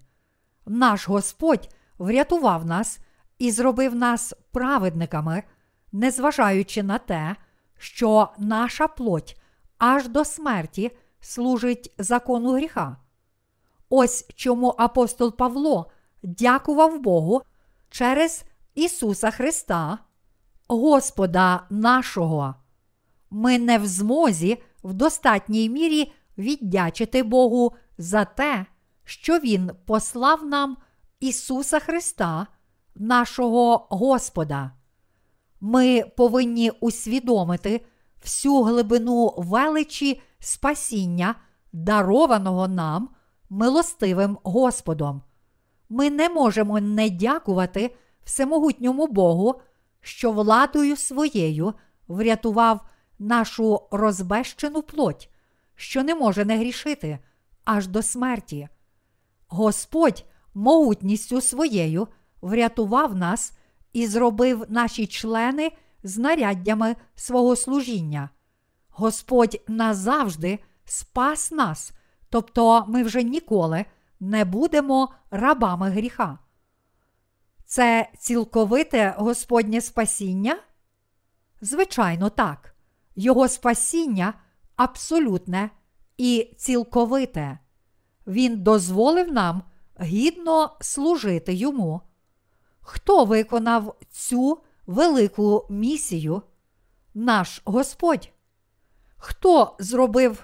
Наш 0.66 1.08
Господь 1.08 1.70
врятував 1.98 2.66
нас 2.66 3.00
і 3.40 3.52
зробив 3.52 3.96
нас 3.96 4.34
праведниками, 4.52 5.44
незважаючи 5.92 6.84
на 6.84 6.98
те, 6.98 7.36
що 7.78 8.30
наша 8.38 8.88
плоть 8.88 9.42
аж 9.78 10.08
до 10.08 10.26
смерті 10.26 10.92
служить 11.20 11.94
закону 11.98 12.52
гріха. 12.52 12.98
Ось 13.90 14.28
чому 14.36 14.76
апостол 14.78 15.36
Павло 15.38 15.92
дякував 16.24 17.00
Богу 17.00 17.42
через 17.90 18.44
Ісуса 18.76 19.32
Христа, 19.32 19.98
Господа 20.68 21.68
нашого. 21.70 22.56
Ми 23.30 23.60
не 23.60 23.78
в 23.78 23.88
змозі 23.88 24.58
в 24.84 24.94
достатній 24.94 25.70
мірі 25.70 26.12
віддячити 26.38 27.24
Богу 27.24 27.76
за 27.98 28.26
те, 28.26 28.66
що 29.04 29.40
Він 29.40 29.72
послав 29.86 30.46
нам 30.46 30.78
Ісуса 31.20 31.80
Христа, 31.80 32.48
нашого 33.00 33.88
Господа. 33.90 34.72
Ми 35.62 36.04
повинні 36.18 36.70
усвідомити 36.70 37.86
всю 38.24 38.62
глибину 38.62 39.34
величі 39.38 40.22
спасіння, 40.40 41.36
дарованого 41.74 42.68
нам 42.68 43.10
милостивим 43.50 44.38
Господом. 44.44 45.22
Ми 45.90 46.10
не 46.10 46.30
можемо 46.30 46.80
не 46.80 47.10
дякувати 47.10 47.96
всемогутньому 48.24 49.08
Богу, 49.08 49.62
що 50.02 50.32
владою 50.32 50.98
своєю 50.98 51.74
врятував 52.08 52.86
нашу 53.20 53.82
розбещену 53.92 54.82
плоть, 54.82 55.30
що 55.76 56.04
не 56.04 56.16
може 56.16 56.46
не 56.46 56.58
грішити 56.58 57.20
аж 57.64 57.88
до 57.88 58.02
смерті. 58.02 58.68
Господь 59.48 60.26
могутністю 60.54 61.42
своєю 61.42 62.08
врятував 62.42 63.16
нас 63.16 63.54
і 63.94 64.08
зробив 64.08 64.66
наші 64.70 65.08
члени 65.08 65.72
знаряддями 66.04 66.96
свого 67.16 67.56
служіння. 67.56 68.30
Господь 68.90 69.62
назавжди 69.68 70.60
спас 70.86 71.52
нас, 71.52 71.92
тобто 72.30 72.86
ми 72.88 73.04
вже 73.04 73.24
ніколи 73.24 73.86
не 74.20 74.46
будемо 74.46 75.14
рабами 75.32 75.90
гріха. 75.90 76.40
Це 77.66 78.10
цілковите 78.18 79.16
Господнє 79.18 79.82
спасіння? 79.82 80.60
Звичайно, 81.62 82.30
так. 82.30 82.76
Його 83.16 83.48
спасіння 83.48 84.34
абсолютне 84.76 85.70
і 86.18 86.54
цілковите. 86.58 87.60
Він 88.28 88.64
дозволив 88.64 89.32
нам 89.32 89.64
гідно 90.02 90.78
служити 90.82 91.54
йому. 91.54 92.02
Хто 92.92 93.26
виконав 93.26 93.96
цю 94.12 94.62
велику 94.88 95.66
місію? 95.70 96.42
Наш 97.14 97.62
Господь? 97.66 98.32
Хто 99.18 99.76
зробив 99.80 100.44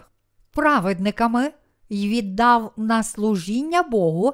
праведниками 0.51 1.53
і 1.89 2.09
віддав 2.09 2.73
на 2.77 3.03
служіння 3.03 3.83
Богу 3.83 4.33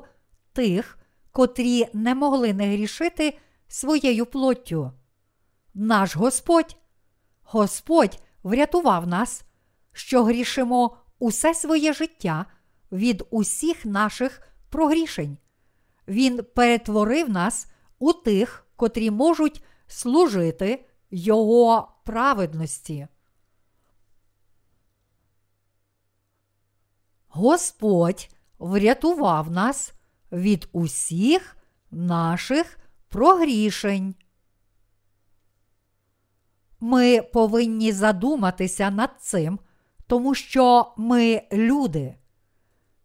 тих, 0.54 0.97
котрі 1.32 1.88
не 1.93 2.15
могли 2.15 2.54
не 2.54 2.74
грішити 2.74 3.38
своєю 3.67 4.26
плоттю? 4.26 4.91
Наш 5.74 6.15
Господь. 6.15 6.76
Господь 7.41 8.19
врятував 8.43 9.08
нас, 9.08 9.43
що 9.93 10.24
грішимо 10.24 10.97
усе 11.19 11.54
своє 11.54 11.93
життя 11.93 12.45
від 12.91 13.24
усіх 13.30 13.86
наших 13.86 14.41
прогрішень. 14.69 15.38
Він 16.08 16.43
перетворив 16.56 17.30
нас 17.30 17.67
у 18.02 18.14
тих, 18.14 18.68
котрі 18.76 19.12
можуть 19.12 19.64
служити 19.88 20.86
Його 21.12 21.92
праведності. 22.06 23.08
Господь 27.28 28.30
врятував 28.60 29.52
нас 29.52 29.94
від 30.32 30.70
усіх 30.72 31.58
наших 31.92 32.78
прогрішень. 33.10 34.16
Ми 36.80 37.22
повинні 37.22 37.92
задуматися 37.92 38.92
над 38.92 39.12
цим, 39.20 39.60
тому 40.08 40.36
що 40.36 40.94
ми 40.98 41.42
люди. 41.52 42.16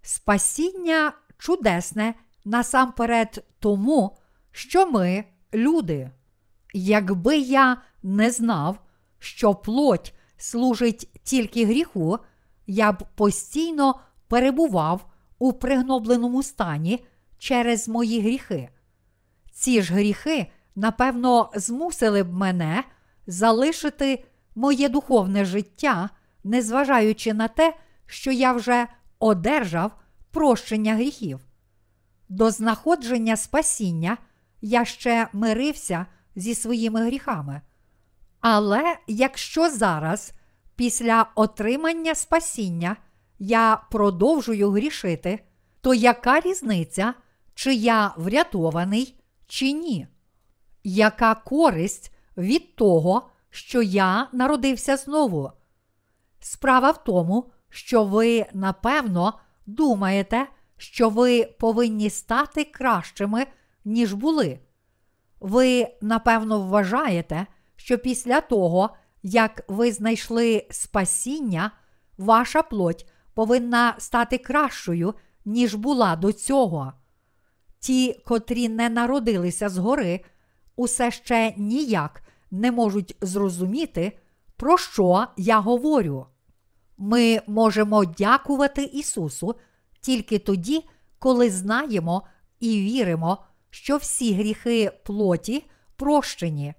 Спасіння 0.03 1.13
чудесне 1.39 2.15
насамперед 2.45 3.45
тому, 3.59 4.19
що 4.57 4.91
ми 4.91 5.25
люди. 5.55 6.11
Якби 6.75 7.37
я 7.39 7.83
не 8.03 8.31
знав, 8.31 8.79
що 9.19 9.55
плоть 9.55 10.15
служить 10.37 11.11
тільки 11.23 11.67
гріху, 11.67 12.19
я 12.67 12.93
б 12.93 13.05
постійно 13.15 14.01
перебував 14.29 15.07
у 15.39 15.53
пригнобленому 15.53 16.43
стані 16.43 17.07
через 17.39 17.89
мої 17.89 18.21
гріхи. 18.21 18.69
Ці 19.53 19.83
ж 19.83 19.95
гріхи, 19.95 20.47
напевно, 20.77 21.51
змусили 21.55 22.23
б 22.23 22.33
мене 22.33 22.85
залишити 23.27 24.25
моє 24.55 24.89
духовне 24.89 25.45
життя, 25.45 26.11
незважаючи 26.45 27.35
на 27.35 27.49
те, 27.49 27.77
що 28.07 28.33
я 28.33 28.53
вже 28.53 28.87
одержав 29.19 29.93
прощення 30.31 30.95
гріхів. 30.95 31.41
До 32.29 32.51
знаходження 32.51 33.37
спасіння 33.37 34.17
я 34.67 34.85
ще 34.85 35.29
мирився 35.33 36.07
зі 36.37 36.55
своїми 36.55 37.07
гріхами. 37.07 37.61
Але 38.41 38.97
якщо 39.07 39.71
зараз, 39.71 40.33
після 40.77 41.27
отримання 41.35 42.15
спасіння, 42.15 42.97
я 43.39 43.81
продовжую 43.91 44.71
грішити, 44.71 45.41
то 45.81 45.95
яка 45.95 46.41
різниця, 46.41 47.15
чи 47.55 47.75
я 47.75 48.15
врятований, 48.17 49.21
чи 49.47 49.73
ні? 49.73 50.07
Яка 50.85 51.35
користь 51.35 52.13
від 52.37 52.77
того, 52.77 53.29
що 53.51 53.83
я 53.83 54.29
народився 54.33 54.97
знову? 54.97 55.53
Справа 56.41 56.91
в 56.91 57.05
тому, 57.05 57.51
що 57.71 58.05
ви, 58.05 58.47
напевно, 58.53 59.39
думаєте, 59.67 60.47
що 60.77 61.09
ви 61.09 61.45
повинні 61.45 62.11
стати 62.11 62.65
кращими, 62.65 63.47
ніж 63.87 64.13
були. 64.13 64.61
Ви, 65.41 65.89
напевно, 66.01 66.61
вважаєте, 66.61 67.47
що 67.77 67.99
після 67.99 68.41
того, 68.41 68.91
як 69.23 69.65
ви 69.69 69.93
знайшли 69.93 70.67
спасіння, 70.71 71.71
ваша 72.19 72.63
плоть 72.63 73.07
повинна 73.35 73.95
стати 73.99 74.39
кращою, 74.39 75.15
ніж 75.45 75.75
була 75.75 76.17
до 76.17 76.33
цього. 76.33 76.93
Ті, 77.79 78.23
котрі 78.27 78.69
не 78.69 78.89
народилися 78.89 79.69
згори, 79.69 80.21
усе 80.77 81.11
ще 81.11 81.55
ніяк 81.57 82.23
не 82.51 82.73
можуть 82.73 83.17
зрозуміти, 83.21 84.19
про 84.57 84.79
що 84.79 85.27
я 85.37 85.61
говорю. 85.61 86.27
Ми 86.99 87.41
можемо 87.47 88.05
дякувати 88.05 88.83
Ісусу 88.83 89.55
тільки 90.01 90.39
тоді, 90.39 90.85
коли 91.19 91.51
знаємо 91.51 92.23
і 92.61 92.81
віримо, 92.81 93.39
що 93.77 93.97
всі 93.97 94.35
гріхи 94.35 94.93
плоті 95.05 95.65
прощені. 95.97 96.75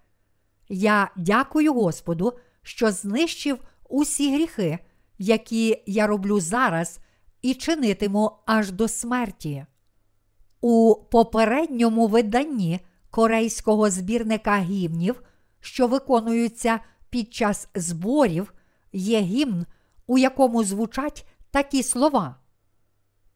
Я 0.69 1.11
дякую 1.15 1.73
Господу, 1.73 2.33
що 2.61 2.91
знищив 2.91 3.59
усі 3.89 4.35
гріхи, 4.35 4.79
які 5.17 5.83
я 5.85 6.07
роблю 6.07 6.39
зараз, 6.39 6.99
і 7.41 7.53
чинитиму 7.53 8.31
аж 8.45 8.71
до 8.71 8.87
смерті. 8.87 9.65
У 10.61 10.95
попередньому 11.11 12.07
виданні 12.07 12.79
корейського 13.09 13.89
збірника 13.89 14.59
гімнів, 14.59 15.23
що 15.59 15.87
виконуються 15.87 16.79
під 17.09 17.33
час 17.33 17.69
зборів 17.75 18.53
є 18.93 19.21
гімн, 19.21 19.65
у 20.07 20.17
якому 20.17 20.63
звучать 20.63 21.25
такі 21.51 21.83
слова. 21.83 22.35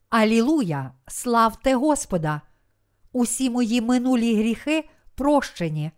Алілуя! 0.10 0.94
Славте 1.08 1.76
Господа! 1.76 2.42
Усі 3.14 3.50
мої 3.50 3.82
минулі 3.82 4.36
гріхи 4.36 4.90
прощені. 5.16 5.92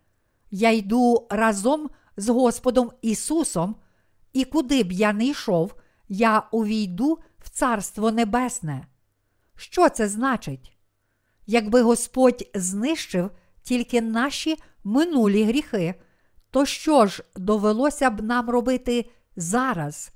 Я 0.51 0.71
йду 0.71 1.27
разом 1.29 1.89
з 2.17 2.29
Господом 2.29 2.91
Ісусом, 3.01 3.75
і 4.33 4.45
куди 4.45 4.83
б 4.83 4.91
я 4.91 5.13
не 5.13 5.25
йшов, 5.25 5.75
я 6.09 6.43
увійду 6.51 7.19
в 7.39 7.49
Царство 7.49 8.11
Небесне. 8.11 8.87
Що 9.55 9.89
це 9.89 10.07
значить? 10.07 10.77
Якби 11.47 11.81
Господь 11.81 12.49
знищив 12.53 13.31
тільки 13.61 14.01
наші 14.01 14.57
минулі 14.83 15.43
гріхи, 15.43 15.95
то 16.51 16.65
що 16.65 17.05
ж 17.05 17.23
довелося 17.35 18.09
б 18.09 18.21
нам 18.21 18.49
робити 18.49 19.09
зараз? 19.35 20.11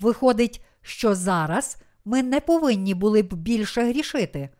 Виходить, 0.00 0.64
що 0.82 1.14
зараз 1.14 1.76
ми 2.04 2.22
не 2.22 2.40
повинні 2.40 2.94
були 2.94 3.22
б 3.22 3.34
більше 3.34 3.82
грішити. 3.82 4.50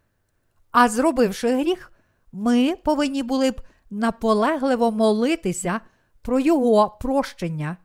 А 0.71 0.89
зробивши 0.89 1.57
гріх, 1.57 1.93
ми 2.33 2.77
повинні 2.77 3.23
були 3.23 3.51
б 3.51 3.61
наполегливо 3.91 4.91
молитися 4.91 5.81
про 6.23 6.41
Його 6.41 6.99
прощення. 7.01 7.77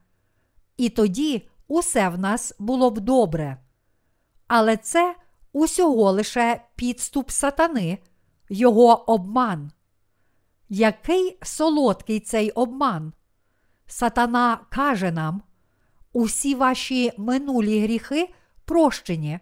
І 0.77 0.89
тоді 0.89 1.49
усе 1.67 2.09
в 2.09 2.19
нас 2.19 2.55
було 2.59 2.91
б 2.91 2.99
добре. 2.99 3.57
Але 4.47 4.77
це 4.77 5.15
усього 5.53 6.11
лише 6.11 6.61
підступ 6.75 7.31
сатани, 7.31 7.99
його 8.49 9.11
обман. 9.11 9.71
Який 10.69 11.37
солодкий 11.41 12.19
цей 12.19 12.51
обман? 12.51 13.13
Сатана 13.87 14.59
каже 14.69 15.11
нам: 15.11 15.41
усі 16.13 16.55
ваші 16.55 17.11
минулі 17.17 17.81
гріхи 17.83 18.33
прощені. 18.65 19.39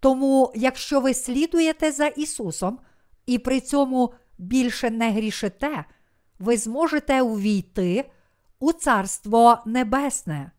Тому, 0.00 0.52
якщо 0.54 1.00
ви 1.00 1.14
слідуєте 1.14 1.92
за 1.92 2.06
Ісусом 2.06 2.78
і 3.26 3.38
при 3.38 3.60
цьому 3.60 4.14
більше 4.38 4.90
не 4.90 5.10
грішите, 5.10 5.84
ви 6.38 6.56
зможете 6.56 7.22
увійти 7.22 8.10
у 8.58 8.72
Царство 8.72 9.58
Небесне. 9.66 10.50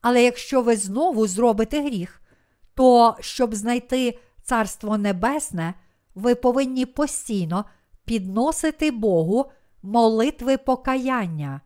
Але 0.00 0.22
якщо 0.22 0.62
ви 0.62 0.76
знову 0.76 1.26
зробите 1.26 1.82
гріх, 1.82 2.22
то 2.74 3.16
щоб 3.20 3.54
знайти 3.54 4.18
Царство 4.42 4.98
Небесне, 4.98 5.74
ви 6.14 6.34
повинні 6.34 6.86
постійно 6.86 7.64
підносити 8.04 8.90
Богу 8.90 9.50
молитви 9.82 10.56
покаяння. 10.56 11.60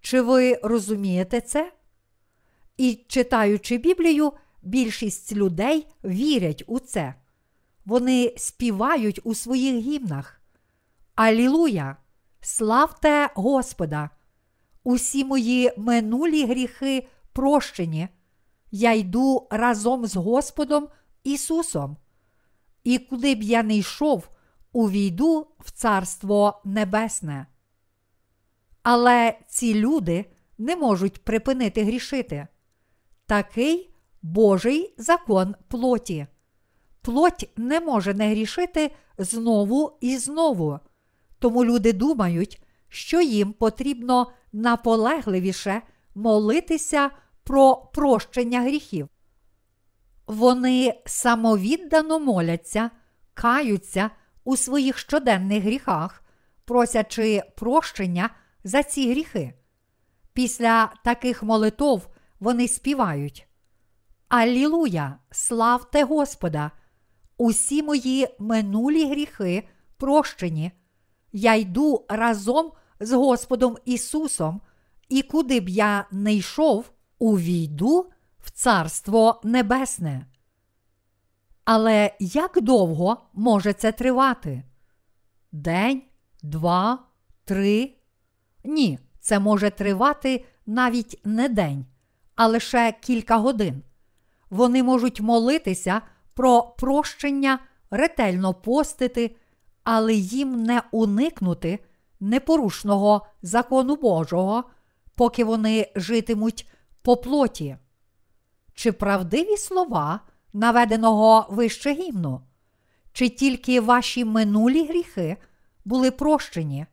Чи 0.00 0.20
ви 0.20 0.60
розумієте 0.62 1.40
це? 1.40 1.72
І 2.76 3.04
читаючи 3.08 3.78
Біблію, 3.78 4.32
більшість 4.62 5.32
людей 5.32 5.86
вірять 6.04 6.64
у 6.66 6.78
це. 6.78 7.14
Вони 7.84 8.34
співають 8.36 9.20
у 9.24 9.34
своїх 9.34 9.74
гімнах. 9.74 10.40
Алілуя! 11.14 11.96
Славте 12.40 13.30
Господа! 13.34 14.10
Усі 14.84 15.24
мої 15.24 15.72
минулі 15.76 16.46
гріхи 16.46 17.08
прощені. 17.32 18.08
Я 18.70 18.92
йду 18.92 19.48
разом 19.50 20.06
з 20.06 20.16
Господом 20.16 20.88
Ісусом. 21.24 21.96
І 22.84 22.98
куди 22.98 23.34
б 23.34 23.42
я 23.42 23.62
не 23.62 23.76
йшов, 23.76 24.28
увійду 24.72 25.46
в 25.58 25.70
Царство 25.70 26.62
Небесне. 26.64 27.46
Але 28.82 29.38
ці 29.48 29.74
люди 29.74 30.24
не 30.58 30.76
можуть 30.76 31.24
припинити 31.24 31.84
грішити. 31.84 32.46
Такий 33.26 33.91
Божий 34.22 34.94
закон 34.98 35.54
плоті. 35.68 36.26
Плоть 37.02 37.50
не 37.56 37.80
може 37.80 38.14
не 38.14 38.30
грішити 38.30 38.90
знову 39.18 39.98
і 40.00 40.16
знову. 40.16 40.78
Тому 41.38 41.64
люди 41.64 41.92
думають, 41.92 42.62
що 42.88 43.20
їм 43.20 43.52
потрібно 43.52 44.32
наполегливіше 44.52 45.82
молитися 46.14 47.10
про 47.44 47.76
прощення 47.76 48.60
гріхів. 48.60 49.08
Вони 50.26 51.02
самовіддано 51.06 52.18
моляться, 52.18 52.90
каються 53.34 54.10
у 54.44 54.56
своїх 54.56 54.98
щоденних 54.98 55.62
гріхах, 55.62 56.22
просячи 56.64 57.42
прощення 57.56 58.30
за 58.64 58.82
ці 58.82 59.10
гріхи. 59.10 59.54
Після 60.32 60.92
таких 61.04 61.42
молитов 61.42 62.08
вони 62.40 62.68
співають. 62.68 63.48
Алілуя! 64.32 65.18
Славте 65.30 66.04
Господа! 66.04 66.70
Усі 67.36 67.82
мої 67.82 68.28
минулі 68.38 69.10
гріхи 69.10 69.68
прощені. 69.96 70.72
Я 71.32 71.54
йду 71.54 72.06
разом 72.08 72.72
з 73.00 73.12
Господом 73.12 73.76
Ісусом, 73.84 74.60
і 75.08 75.22
куди 75.22 75.60
б 75.60 75.68
я 75.68 76.06
не 76.10 76.34
йшов, 76.34 76.92
увійду 77.18 78.10
в 78.40 78.50
Царство 78.50 79.40
Небесне. 79.44 80.26
Але 81.64 82.16
як 82.20 82.60
довго 82.60 83.16
може 83.32 83.72
це 83.72 83.92
тривати? 83.92 84.62
День, 85.52 86.02
два, 86.42 86.98
три? 87.44 87.94
Ні, 88.64 88.98
це 89.20 89.38
може 89.38 89.70
тривати 89.70 90.44
навіть 90.66 91.20
не 91.24 91.48
день, 91.48 91.86
а 92.34 92.46
лише 92.46 92.94
кілька 93.00 93.36
годин. 93.36 93.82
Вони 94.52 94.82
можуть 94.82 95.20
молитися 95.20 96.02
про 96.34 96.62
прощення, 96.62 97.58
ретельно 97.90 98.54
постити, 98.54 99.36
але 99.84 100.14
їм 100.14 100.62
не 100.62 100.82
уникнути 100.90 101.78
непорушного 102.20 103.26
закону 103.42 103.96
Божого, 103.96 104.64
поки 105.14 105.44
вони 105.44 105.92
житимуть 105.96 106.68
по 107.02 107.16
плоті. 107.16 107.76
Чи 108.74 108.92
правдиві 108.92 109.56
слова 109.56 110.20
наведеного 110.52 111.46
вище 111.50 111.92
гімну? 111.92 112.40
Чи 113.12 113.28
тільки 113.28 113.80
ваші 113.80 114.24
минулі 114.24 114.86
гріхи 114.86 115.36
були 115.84 116.10
прощені? 116.10 116.86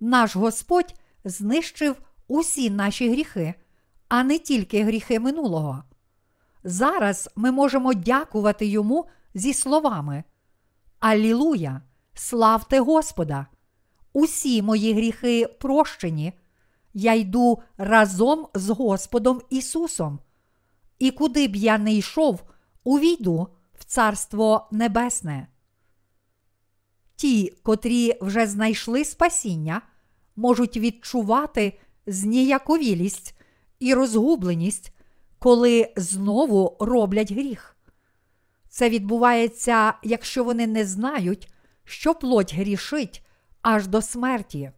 Наш 0.00 0.36
Господь 0.36 0.94
знищив 1.24 1.96
усі 2.28 2.70
наші 2.70 3.10
гріхи, 3.10 3.54
а 4.08 4.22
не 4.22 4.38
тільки 4.38 4.84
гріхи 4.84 5.20
минулого. 5.20 5.84
Зараз 6.64 7.30
ми 7.36 7.50
можемо 7.50 7.94
дякувати 7.94 8.66
йому 8.66 9.06
зі 9.34 9.54
словами: 9.54 10.24
Алілуя! 10.98 11.82
Славте 12.14 12.80
Господа! 12.80 13.46
Усі 14.12 14.62
мої 14.62 14.92
гріхи 14.92 15.46
прощені. 15.46 16.32
Я 16.94 17.14
йду 17.14 17.62
разом 17.78 18.46
з 18.54 18.70
Господом 18.70 19.40
Ісусом. 19.50 20.18
І 20.98 21.10
куди 21.10 21.48
б 21.48 21.56
я 21.56 21.78
не 21.78 21.94
йшов, 21.94 22.42
увійду 22.84 23.48
в 23.74 23.84
Царство 23.84 24.68
Небесне. 24.70 25.46
Ті, 27.16 27.54
котрі 27.62 28.18
вже 28.20 28.46
знайшли 28.46 29.04
спасіння, 29.04 29.82
можуть 30.36 30.76
відчувати 30.76 31.78
зніяковілість 32.06 33.34
і 33.78 33.94
розгубленість 33.94 34.94
коли 35.40 35.92
знову 35.96 36.76
роблять 36.80 37.32
гріх. 37.32 37.76
Це 38.68 38.90
відбувається, 38.90 39.94
якщо 40.02 40.44
вони 40.44 40.66
не 40.66 40.84
знають, 40.84 41.52
що 41.84 42.14
плоть 42.14 42.54
грішить 42.54 43.26
аж 43.62 43.86
до 43.86 44.02
смерті, 44.02 44.70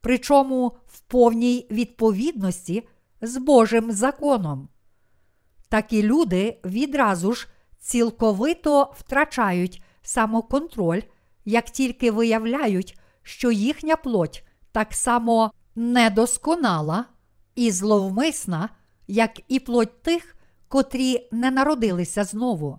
причому 0.00 0.76
в 0.86 1.00
повній 1.00 1.66
відповідності 1.70 2.88
з 3.20 3.36
Божим 3.36 3.92
законом. 3.92 4.68
Такі 5.68 6.02
люди 6.02 6.60
відразу 6.64 7.32
ж 7.32 7.48
цілковито 7.78 8.92
втрачають 8.98 9.82
самоконтроль, 10.02 11.00
як 11.44 11.64
тільки 11.64 12.10
виявляють, 12.10 12.98
що 13.22 13.50
їхня 13.50 13.96
плоть 13.96 14.44
так 14.72 14.94
само 14.94 15.52
недосконала 15.74 17.04
і 17.54 17.70
зловмисна 17.70 18.68
як 19.06 19.40
і 19.48 19.60
плоть 19.60 20.02
тих, 20.02 20.36
котрі 20.68 21.28
не 21.32 21.50
народилися 21.50 22.24
знову. 22.24 22.78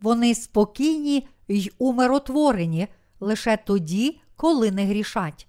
Вони 0.00 0.34
спокійні 0.34 1.28
й 1.48 1.72
умиротворені 1.78 2.88
лише 3.20 3.56
тоді, 3.56 4.20
коли 4.36 4.70
не 4.70 4.84
грішать. 4.84 5.48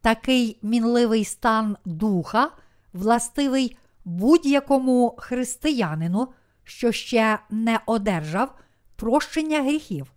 Такий 0.00 0.58
мінливий 0.62 1.24
стан 1.24 1.76
духа, 1.84 2.50
властивий 2.92 3.76
будь-якому 4.04 5.14
християнину, 5.18 6.28
що 6.64 6.92
ще 6.92 7.38
не 7.50 7.80
одержав 7.86 8.54
прощення 8.96 9.62
гріхів. 9.62 10.12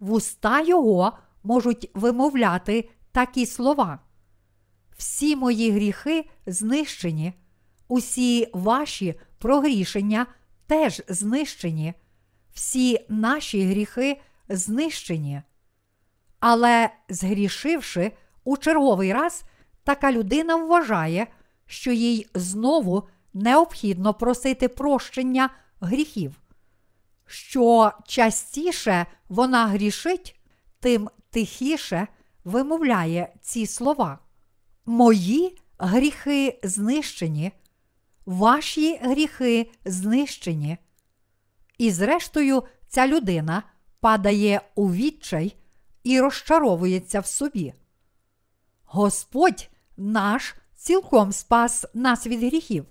Вуста 0.00 0.60
його 0.60 1.12
можуть 1.42 1.90
вимовляти 1.94 2.88
такі 3.12 3.46
слова. 3.46 3.98
всі 4.96 5.36
мої 5.36 5.70
гріхи 5.70 6.30
знищені, 6.46 7.32
усі 7.88 8.48
ваші 8.52 9.14
прогрішення 9.38 10.26
теж 10.66 11.02
знищені, 11.08 11.94
всі 12.52 13.06
наші 13.08 13.62
гріхи 13.64 14.20
знищені. 14.48 15.42
Але 16.40 16.90
згрішивши 17.08 18.12
у 18.44 18.56
черговий 18.56 19.12
раз, 19.12 19.44
така 19.84 20.12
людина 20.12 20.56
вважає, 20.56 21.26
що 21.66 21.92
їй 21.92 22.26
знову 22.34 23.08
необхідно 23.34 24.14
просити 24.14 24.68
прощення 24.68 25.50
гріхів. 25.80 26.40
Що 27.26 27.92
частіше 28.06 29.06
вона 29.28 29.66
грішить, 29.66 30.40
тим 30.80 31.10
тихіше 31.30 32.06
вимовляє 32.44 33.32
ці 33.40 33.66
слова. 33.66 34.18
Мої 34.86 35.58
гріхи 35.78 36.60
знищені, 36.62 37.52
ваші 38.28 38.96
гріхи 38.96 39.70
знищені. 39.84 40.78
І, 41.78 41.90
зрештою, 41.90 42.62
ця 42.88 43.06
людина 43.06 43.62
падає 44.00 44.60
у 44.74 44.92
відчай 44.92 45.56
і 46.04 46.20
розчаровується 46.20 47.20
в 47.20 47.26
собі. 47.26 47.74
Господь 48.84 49.68
наш 49.96 50.54
цілком 50.74 51.32
спас 51.32 51.86
нас 51.94 52.26
від 52.26 52.40
гріхів. 52.40 52.86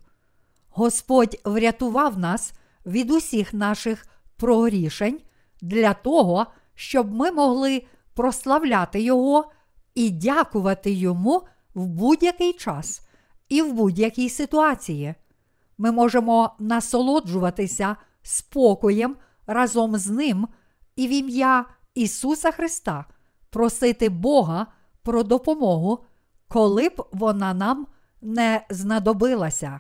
Господь 0.70 1.42
врятував 1.46 2.20
нас 2.20 2.54
від 2.86 3.12
усіх 3.12 3.54
наших 3.54 4.08
прогрішень 4.36 5.20
для 5.62 5.94
того, 5.94 6.46
щоб 6.76 7.14
ми 7.14 7.32
могли 7.32 7.84
прославляти 8.14 9.02
Його 9.02 9.52
і 9.96 10.10
дякувати 10.10 10.92
Йому 10.92 11.42
в 11.74 11.86
будь-який 11.86 12.54
час 12.54 13.02
і 13.50 13.62
в 13.62 13.74
будь-якій 13.74 14.30
ситуації. 14.30 15.16
Ми 15.78 15.92
можемо 15.92 16.56
насолоджуватися 16.60 17.96
спокоєм 18.22 19.18
разом 19.48 19.98
з 19.98 20.08
Ним 20.08 20.48
і 20.96 21.08
в 21.08 21.12
ім'я 21.12 21.66
Ісуса 21.96 22.52
Христа 22.52 23.06
просити 23.50 24.10
Бога 24.10 24.68
про 25.04 25.24
допомогу, 25.24 26.06
коли 26.48 26.90
б 26.90 27.06
вона 27.12 27.54
нам 27.54 27.88
не 28.22 28.66
знадобилася. 28.70 29.80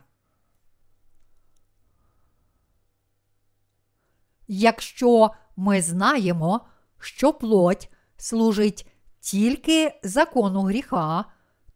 Якщо 4.47 5.31
ми 5.55 5.81
знаємо, 5.81 6.61
що 6.99 7.33
плоть 7.33 7.91
служить 8.17 8.87
тільки 9.19 9.99
закону 10.03 10.61
гріха, 10.61 11.25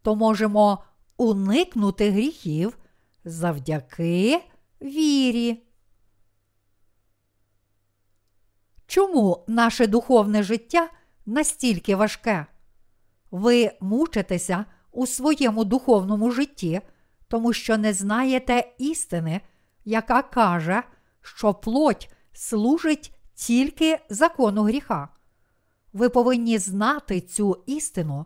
то 0.02 0.16
можемо 0.16 0.84
уникнути 1.18 2.12
гріхів 2.12 2.78
завдяки 3.26 4.42
вірі. 4.82 5.64
Чому 8.88 9.46
наше 9.48 9.88
духовне 9.88 10.44
життя 10.44 10.90
настільки 11.26 11.96
важке? 11.96 12.46
Ви 13.32 13.72
мучитеся 13.82 14.66
у 14.92 15.08
своєму 15.08 15.64
духовному 15.64 16.32
житті, 16.32 16.82
тому 17.28 17.54
що 17.54 17.78
не 17.78 17.94
знаєте 17.94 18.74
істини, 18.78 19.42
яка 19.86 20.22
каже, 20.22 20.84
що 21.22 21.54
плоть 21.54 22.12
служить 22.34 23.16
тільки 23.34 24.00
закону 24.10 24.64
гріха. 24.64 25.10
Ви 25.94 26.10
повинні 26.10 26.58
знати 26.58 27.22
цю 27.22 27.64
істину. 27.66 28.26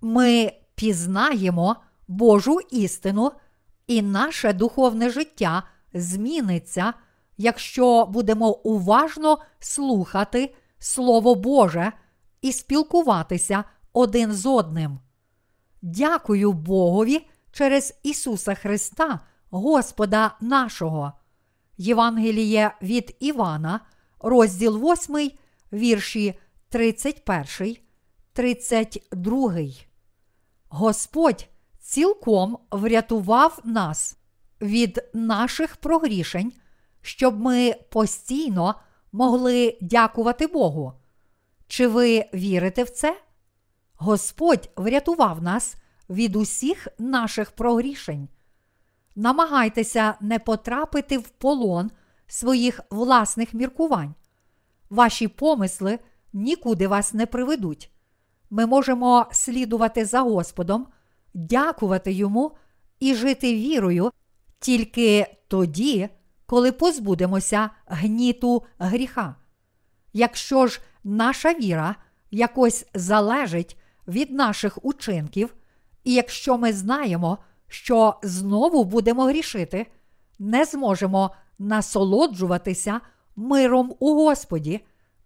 Ми 0.00 0.52
пізнаємо 0.74 1.76
Божу 2.08 2.60
істину, 2.70 3.32
і 3.88 4.02
наше 4.02 4.52
духовне 4.52 5.10
життя 5.10 5.62
зміниться, 5.94 6.94
якщо 7.36 8.06
будемо 8.06 8.50
уважно 8.50 9.38
слухати 9.58 10.54
Слово 10.78 11.34
Боже 11.34 11.92
і 12.42 12.52
спілкуватися 12.52 13.64
один 13.92 14.32
з 14.32 14.46
одним. 14.46 14.98
Дякую 15.82 16.52
Богові 16.52 17.26
через 17.52 17.98
Ісуса 18.02 18.54
Христа, 18.54 19.20
Господа 19.50 20.36
нашого. 20.40 21.12
Євангеліє 21.76 22.74
від 22.82 23.16
Івана, 23.20 23.80
розділ 24.20 24.92
8, 24.92 25.30
вірші 25.72 26.38
31, 26.68 27.76
32. 28.32 29.52
Господь 30.68 31.48
цілком 31.88 32.58
врятував 32.70 33.60
нас 33.64 34.16
від 34.60 35.04
наших 35.14 35.76
прогрішень, 35.76 36.52
щоб 37.02 37.40
ми 37.40 37.74
постійно 37.90 38.74
могли 39.12 39.78
дякувати 39.80 40.46
Богу. 40.46 40.92
Чи 41.66 41.86
ви 41.86 42.24
вірите 42.34 42.82
в 42.82 42.90
це? 42.90 43.20
Господь 43.96 44.70
врятував 44.76 45.42
нас 45.42 45.76
від 46.10 46.36
усіх 46.36 46.88
наших 46.98 47.50
прогрішень. 47.50 48.28
Намагайтеся 49.16 50.14
не 50.20 50.38
потрапити 50.38 51.18
в 51.18 51.28
полон 51.28 51.90
своїх 52.26 52.80
власних 52.90 53.54
міркувань. 53.54 54.14
Ваші 54.90 55.28
помисли 55.28 55.98
нікуди 56.32 56.88
вас 56.88 57.14
не 57.14 57.26
приведуть. 57.26 57.90
Ми 58.50 58.66
можемо 58.66 59.26
слідувати 59.32 60.04
за 60.04 60.20
Господом, 60.20 60.86
дякувати 61.34 62.12
Йому 62.12 62.52
і 63.00 63.14
жити 63.14 63.54
вірою 63.54 64.12
тільки 64.58 65.26
тоді, 65.48 66.08
коли 66.46 66.72
позбудемося 66.72 67.70
гніту 67.86 68.62
гріха. 68.78 69.34
Якщо 70.12 70.66
ж 70.66 70.80
наша 71.04 71.54
віра 71.54 71.94
якось 72.30 72.86
залежить 72.94 73.76
від 74.08 74.30
наших 74.30 74.84
учинків, 74.84 75.54
і 76.04 76.14
якщо 76.14 76.58
ми 76.58 76.72
знаємо, 76.72 77.38
що 77.68 78.14
знову 78.22 78.84
будемо 78.84 79.24
грішити, 79.24 79.86
не 80.38 80.64
зможемо 80.64 81.30
насолоджуватися 81.58 83.00
миром 83.36 83.94
у 83.98 84.14
Господі 84.14 84.80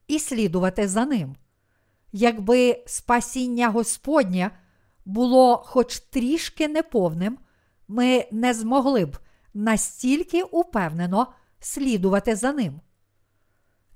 і 0.09 0.19
слідувати 0.19 0.89
за 0.89 1.05
ним. 1.05 1.37
Якби 2.13 2.83
спасіння 2.87 3.69
Господнє 3.69 4.51
було 5.05 5.63
хоч 5.67 6.01
трішки 6.01 6.69
неповним, 6.69 7.39
ми 7.89 8.29
не 8.33 8.55
змогли 8.55 9.05
б 9.05 9.19
настільки 9.55 10.43
упевнено 10.43 11.27
слідувати 11.61 12.37
за 12.37 12.53
ним. 12.53 12.81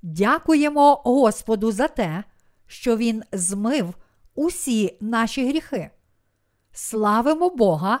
Дякуємо 0.01 0.95
Господу 0.95 1.71
за 1.71 1.87
те, 1.87 2.23
що 2.67 2.97
Він 2.97 3.23
змив 3.31 3.95
усі 4.35 4.97
наші 5.01 5.47
гріхи. 5.47 5.89
Славимо 6.71 7.49
Бога 7.49 7.99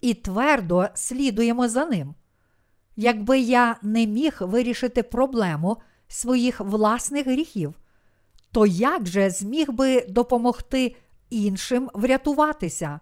і 0.00 0.14
твердо 0.14 0.88
слідуємо 0.94 1.68
за 1.68 1.86
ним. 1.86 2.14
Якби 2.96 3.38
я 3.38 3.76
не 3.82 4.06
міг 4.06 4.36
вирішити 4.40 5.02
проблему 5.02 5.76
своїх 6.08 6.60
власних 6.60 7.26
гріхів, 7.26 7.74
то 8.52 8.66
як 8.66 9.06
же 9.06 9.30
зміг 9.30 9.72
би 9.72 10.06
допомогти 10.08 10.96
іншим 11.30 11.90
врятуватися? 11.94 13.00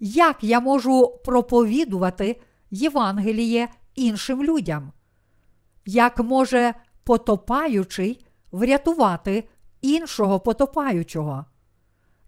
Як 0.00 0.44
я 0.44 0.60
можу 0.60 1.20
проповідувати 1.24 2.40
Євангеліє 2.70 3.68
іншим 3.94 4.42
людям? 4.42 4.92
Як 5.86 6.18
може 6.18 6.74
потопаючий 7.04 8.26
врятувати 8.52 9.48
іншого 9.80 10.40
потопаючого? 10.40 11.44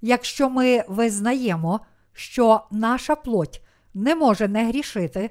Якщо 0.00 0.50
ми 0.50 0.84
визнаємо, 0.88 1.80
що 2.12 2.60
наша 2.70 3.16
плоть 3.16 3.62
не 3.94 4.14
може 4.14 4.48
не 4.48 4.68
грішити, 4.68 5.30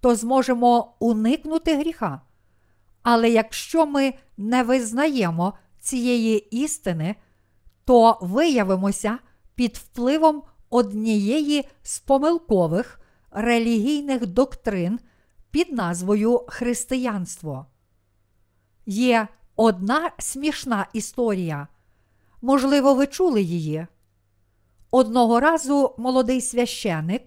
то 0.00 0.14
зможемо 0.14 0.94
уникнути 0.98 1.76
гріха. 1.76 2.20
Але 3.02 3.30
якщо 3.30 3.86
ми 3.86 4.14
не 4.36 4.62
визнаємо 4.62 5.54
цієї 5.80 6.38
істини, 6.38 7.16
то 7.84 8.18
виявимося 8.20 9.18
під 9.58 9.76
впливом 9.76 10.42
однієї 10.70 11.68
з 11.82 11.98
помилкових 11.98 13.00
релігійних 13.30 14.26
доктрин 14.26 15.00
під 15.50 15.72
назвою 15.72 16.44
Християнство. 16.48 17.66
Є 18.86 19.28
одна 19.56 20.10
смішна 20.18 20.86
історія. 20.92 21.68
Можливо, 22.42 22.94
ви 22.94 23.06
чули 23.06 23.42
її. 23.42 23.86
Одного 24.90 25.40
разу 25.40 25.94
молодий 25.98 26.40
священик 26.40 27.22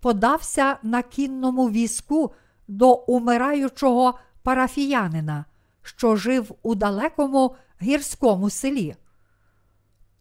подався 0.00 0.76
на 0.82 1.02
кінному 1.02 1.70
візку 1.70 2.32
до 2.68 2.94
умираючого 2.94 4.18
парафіянина, 4.42 5.44
що 5.82 6.16
жив 6.16 6.54
у 6.62 6.74
далекому 6.74 7.56
гірському 7.82 8.50
селі. 8.50 8.96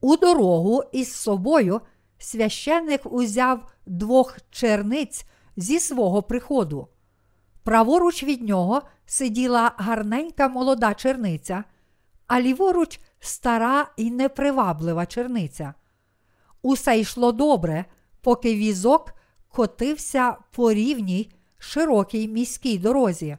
У 0.04 0.18
дорогу 0.18 0.84
із 0.92 1.13
собою 1.16 1.82
священник 2.18 3.13
узяв 3.13 3.72
двох 3.86 4.38
черниць 4.52 5.26
зі 5.58 5.80
свого 5.80 6.24
приходу. 6.24 6.88
Праворуч 7.63 8.24
від 8.24 8.42
нього 8.42 8.82
сиділа 9.06 9.72
гарненька 9.78 10.48
молода 10.48 10.94
черниця, 10.94 11.63
а 12.28 12.42
ліворуч 12.42 13.00
стара 13.20 13.88
і 13.98 14.12
неприваблива 14.12 15.06
черниця. 15.06 15.74
Усе 16.62 17.00
йшло 17.00 17.32
добре, 17.32 17.86
поки 18.22 18.56
візок 18.56 19.13
котився 19.50 20.36
по 20.52 20.74
рівній 20.74 21.32
широкій 21.58 22.28
міській 22.28 22.78
дорозі. 22.78 23.38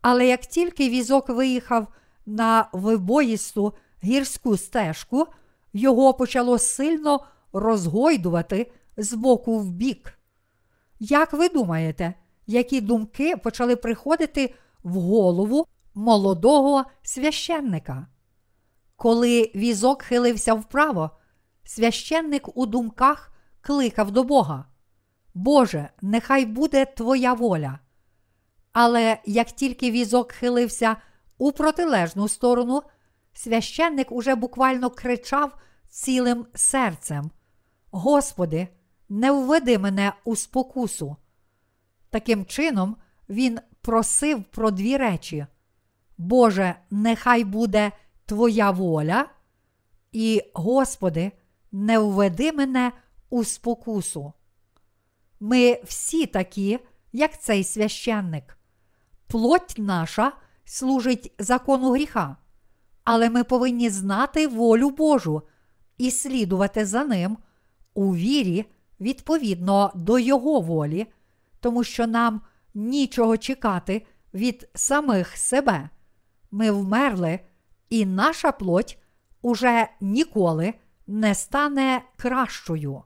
Але 0.00 0.26
як 0.26 0.40
тільки 0.40 0.88
візок 0.88 1.28
виїхав 1.28 1.86
на 2.26 2.68
вибоїсту 2.72 3.74
гірську 4.04 4.56
стежку, 4.56 5.26
його 5.72 6.14
почало 6.14 6.58
сильно 6.58 7.26
розгойдувати 7.52 8.72
з 8.96 9.14
боку 9.14 9.58
в 9.58 9.70
бік. 9.70 10.18
Як 11.00 11.32
ви 11.32 11.48
думаєте, 11.48 12.14
які 12.46 12.80
думки 12.80 13.36
почали 13.36 13.76
приходити 13.76 14.54
в 14.82 14.94
голову 14.94 15.66
молодого 15.94 16.84
священника? 17.02 18.06
Коли 18.96 19.50
візок 19.54 20.02
хилився 20.02 20.54
вправо, 20.54 21.10
священник 21.64 22.56
у 22.56 22.66
думках 22.66 23.32
кликав 23.60 24.10
до 24.10 24.24
Бога. 24.24 24.64
Боже, 25.34 25.90
нехай 26.02 26.46
буде 26.46 26.84
Твоя 26.84 27.32
воля. 27.32 27.78
Але 28.72 29.18
як 29.26 29.46
тільки 29.50 29.90
візок 29.90 30.32
хилився 30.32 30.96
у 31.38 31.52
протилежну 31.52 32.28
сторону, 32.28 32.82
священник 33.32 34.12
уже 34.12 34.34
буквально 34.34 34.90
кричав 34.90 35.56
цілим 35.88 36.46
серцем: 36.54 37.30
Господи, 37.90 38.68
не 39.08 39.32
введи 39.32 39.78
мене 39.78 40.12
у 40.24 40.36
спокусу. 40.36 41.16
Таким 42.10 42.46
чином, 42.46 42.96
він 43.28 43.60
просив 43.80 44.44
про 44.44 44.70
дві 44.70 44.96
речі: 44.96 45.46
Боже, 46.18 46.74
нехай 46.90 47.44
буде 47.44 47.92
Твоя 48.26 48.70
воля, 48.70 49.26
і, 50.12 50.42
Господи, 50.54 51.32
не 51.72 51.98
введи 51.98 52.52
мене 52.52 52.92
у 53.30 53.44
спокусу. 53.44 54.32
Ми 55.40 55.80
всі 55.84 56.26
такі, 56.26 56.78
як 57.12 57.40
цей 57.40 57.64
священник. 57.64 58.58
Плоть 59.26 59.74
наша 59.78 60.32
служить 60.64 61.32
закону 61.38 61.90
гріха, 61.90 62.36
але 63.12 63.30
ми 63.30 63.44
повинні 63.44 63.90
знати 63.90 64.46
волю 64.46 64.90
Божу 64.90 65.42
і 65.98 66.10
слідувати 66.10 66.86
за 66.86 67.04
ним 67.04 67.38
у 67.94 68.14
вірі 68.14 68.64
відповідно 69.00 69.92
до 69.94 70.18
Його 70.18 70.60
волі, 70.60 71.06
тому 71.60 71.84
що 71.84 72.06
нам 72.06 72.40
нічого 72.74 73.36
чекати 73.36 74.06
від 74.34 74.68
самих 74.74 75.36
себе. 75.36 75.88
Ми 76.50 76.70
вмерли, 76.70 77.40
і 77.88 78.06
наша 78.06 78.52
плоть 78.52 78.98
уже 79.42 79.88
ніколи 80.00 80.74
не 81.06 81.34
стане 81.34 82.02
кращою. 82.16 83.02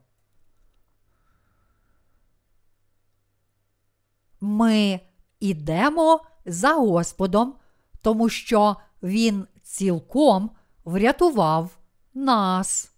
Ми 4.41 4.99
ідемо 5.39 6.21
за 6.45 6.73
Господом, 6.73 7.55
тому 8.01 8.29
що 8.29 8.75
Він 9.03 9.47
цілком 9.75 10.51
врятував 10.85 11.77
нас. 12.13 12.91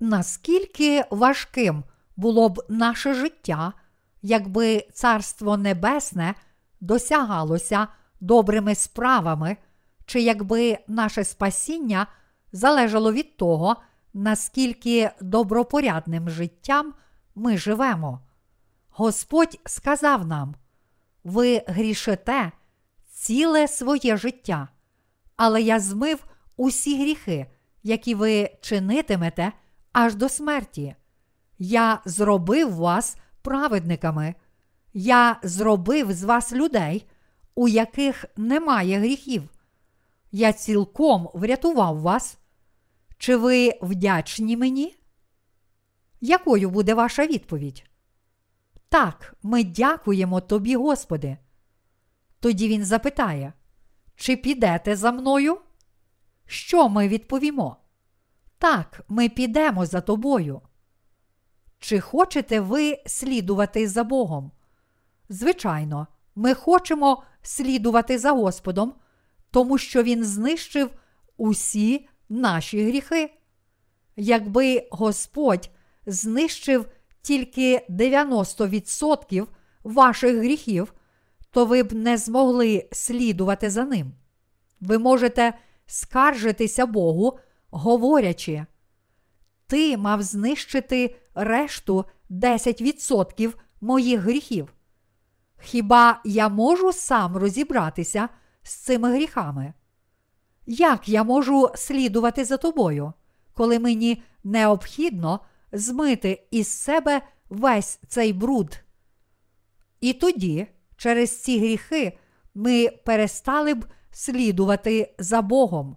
Наскільки 0.00 1.04
важким 1.10 1.84
було 2.16 2.48
б 2.48 2.62
наше 2.68 3.14
життя, 3.14 3.72
якби 4.22 4.86
Царство 4.92 5.56
Небесне 5.56 6.34
досягалося 6.80 7.88
добрими 8.20 8.74
справами, 8.74 9.56
чи 10.06 10.20
якби 10.20 10.78
наше 10.88 11.24
спасіння 11.24 12.06
залежало 12.52 13.12
від 13.12 13.36
того, 13.36 13.76
наскільки 14.14 15.10
добропорядним 15.20 16.30
життям 16.30 16.94
ми 17.34 17.58
живемо. 17.58 18.20
Господь 18.88 19.60
сказав 19.64 20.26
нам: 20.26 20.54
ви 21.24 21.62
грішите 21.66 22.52
ціле 23.26 23.68
своє 23.68 24.16
життя, 24.16 24.68
але 25.36 25.62
я 25.62 25.80
змив 25.80 26.24
усі 26.56 27.00
гріхи, 27.02 27.46
які 27.82 28.14
ви 28.14 28.50
чинитимете 28.60 29.52
аж 29.92 30.14
до 30.14 30.28
смерті. 30.28 30.94
Я 31.58 32.00
зробив 32.04 32.74
вас 32.74 33.16
праведниками, 33.42 34.34
я 34.94 35.40
зробив 35.42 36.12
з 36.12 36.22
вас 36.22 36.52
людей, 36.52 37.06
у 37.54 37.68
яких 37.68 38.24
немає 38.36 38.98
гріхів. 38.98 39.42
Я 40.32 40.52
цілком 40.52 41.30
врятував 41.34 42.00
вас. 42.00 42.38
Чи 43.18 43.36
ви 43.36 43.72
вдячні 43.82 44.56
мені? 44.56 44.96
Якою 46.20 46.70
буде 46.70 46.94
ваша 46.94 47.26
відповідь? 47.26 47.84
Так, 48.88 49.34
ми 49.42 49.64
дякуємо 49.64 50.40
тобі, 50.40 50.76
Господи. 50.76 51.36
Тоді 52.46 52.68
він 52.68 52.84
запитає, 52.84 53.52
чи 54.16 54.36
підете 54.36 54.96
за 54.96 55.12
мною? 55.12 55.58
Що 56.46 56.88
ми 56.88 57.08
відповімо? 57.08 57.76
Так, 58.58 59.00
ми 59.08 59.28
підемо 59.28 59.86
за 59.86 60.00
тобою. 60.00 60.60
Чи 61.78 62.00
хочете 62.00 62.60
ви 62.60 63.02
слідувати 63.06 63.88
за 63.88 64.04
Богом? 64.04 64.50
Звичайно, 65.28 66.06
ми 66.34 66.54
хочемо 66.54 67.22
слідувати 67.42 68.18
за 68.18 68.32
Господом, 68.32 68.94
тому 69.50 69.78
що 69.78 70.02
Він 70.02 70.24
знищив 70.24 70.90
усі 71.36 72.08
наші 72.28 72.84
гріхи. 72.84 73.30
Якби 74.16 74.88
Господь 74.90 75.70
знищив 76.06 76.86
тільки 77.22 77.86
90% 77.88 79.46
ваших 79.84 80.36
гріхів, 80.36 80.92
то 81.56 81.64
ви 81.64 81.82
б 81.82 81.92
не 81.92 82.16
змогли 82.16 82.88
слідувати 82.92 83.70
за 83.70 83.84
ним. 83.84 84.12
Ви 84.80 84.98
можете 84.98 85.54
скаржитися 85.86 86.86
Богу, 86.86 87.38
говорячи, 87.70 88.66
ти 89.66 89.96
мав 89.96 90.22
знищити 90.22 91.16
решту 91.34 92.04
10% 92.30 93.54
моїх 93.80 94.20
гріхів. 94.20 94.72
Хіба 95.60 96.20
я 96.24 96.48
можу 96.48 96.92
сам 96.92 97.36
розібратися 97.36 98.28
з 98.62 98.74
цими 98.74 99.12
гріхами? 99.12 99.72
Як 100.66 101.08
я 101.08 101.24
можу 101.24 101.70
слідувати 101.74 102.44
за 102.44 102.56
тобою, 102.56 103.12
коли 103.54 103.78
мені 103.78 104.22
необхідно 104.44 105.40
змити 105.72 106.46
із 106.50 106.68
себе 106.68 107.22
весь 107.50 108.00
цей 108.08 108.32
бруд? 108.32 108.80
І 110.00 110.12
тоді, 110.12 110.66
через 110.96 111.42
ці 111.42 111.58
гріхи, 111.58 112.18
ми 112.54 112.88
перестали 112.88 113.74
б 113.74 113.86
слідувати 114.10 115.14
за 115.18 115.42
Богом. 115.42 115.96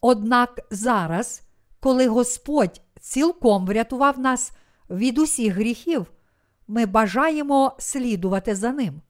Однак 0.00 0.60
зараз, 0.70 1.42
коли 1.80 2.08
Господь 2.08 2.80
цілком 3.00 3.66
врятував 3.66 4.18
нас 4.18 4.52
від 4.90 5.18
усіх 5.18 5.54
гріхів, 5.54 6.12
ми 6.68 6.86
бажаємо 6.86 7.76
слідувати 7.78 8.54
за 8.54 8.72
ним. 8.72 9.00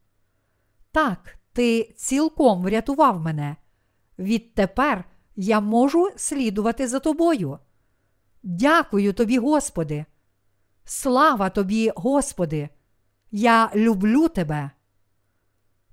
Так, 0.92 1.36
ти 1.52 1.94
цілком 1.96 2.62
врятував 2.62 3.20
мене. 3.20 3.56
Відтепер 4.18 5.04
я 5.36 5.60
можу 5.60 6.08
слідувати 6.16 6.88
за 6.88 6.98
тобою. 6.98 7.58
Дякую 8.42 9.12
тобі, 9.12 9.38
Господи. 9.38 10.04
Слава 10.84 11.50
тобі, 11.50 11.92
Господи! 11.96 12.68
Я 13.32 13.70
люблю 13.74 14.28
тебе. 14.28 14.70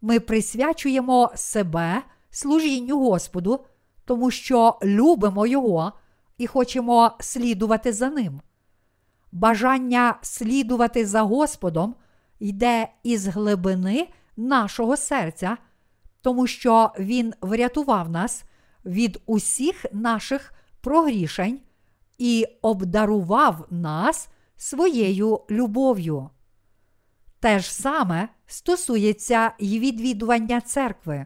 Ми 0.02 0.20
присвячуємо 0.20 1.32
себе 1.36 2.02
служінню 2.30 3.00
Господу, 3.00 3.66
тому 4.06 4.32
що 4.32 4.80
любимо 4.84 5.48
Його 5.48 5.94
і 6.38 6.48
хочемо 6.48 7.12
слідувати 7.20 7.94
за 7.94 8.10
Ним. 8.10 8.42
Бажання 9.32 10.16
слідувати 10.22 11.06
за 11.06 11.22
Господом 11.22 11.96
йде 12.40 12.88
із 13.04 13.28
глибини 13.28 14.08
нашого 14.38 14.98
серця, 14.98 15.58
тому 16.22 16.48
що 16.48 16.92
Він 17.00 17.34
врятував 17.42 18.10
нас 18.10 18.44
від 18.86 19.22
усіх 19.26 19.86
наших 19.92 20.54
прогрішень 20.82 21.60
і 22.18 22.46
обдарував 22.62 23.68
нас 23.70 24.30
своєю 24.58 25.42
любов'ю. 25.50 26.30
Те 27.40 27.60
ж 27.60 27.74
саме 27.74 28.30
стосується 28.48 29.52
й 29.60 29.80
відвідування 29.80 30.62
церкви. 30.62 31.26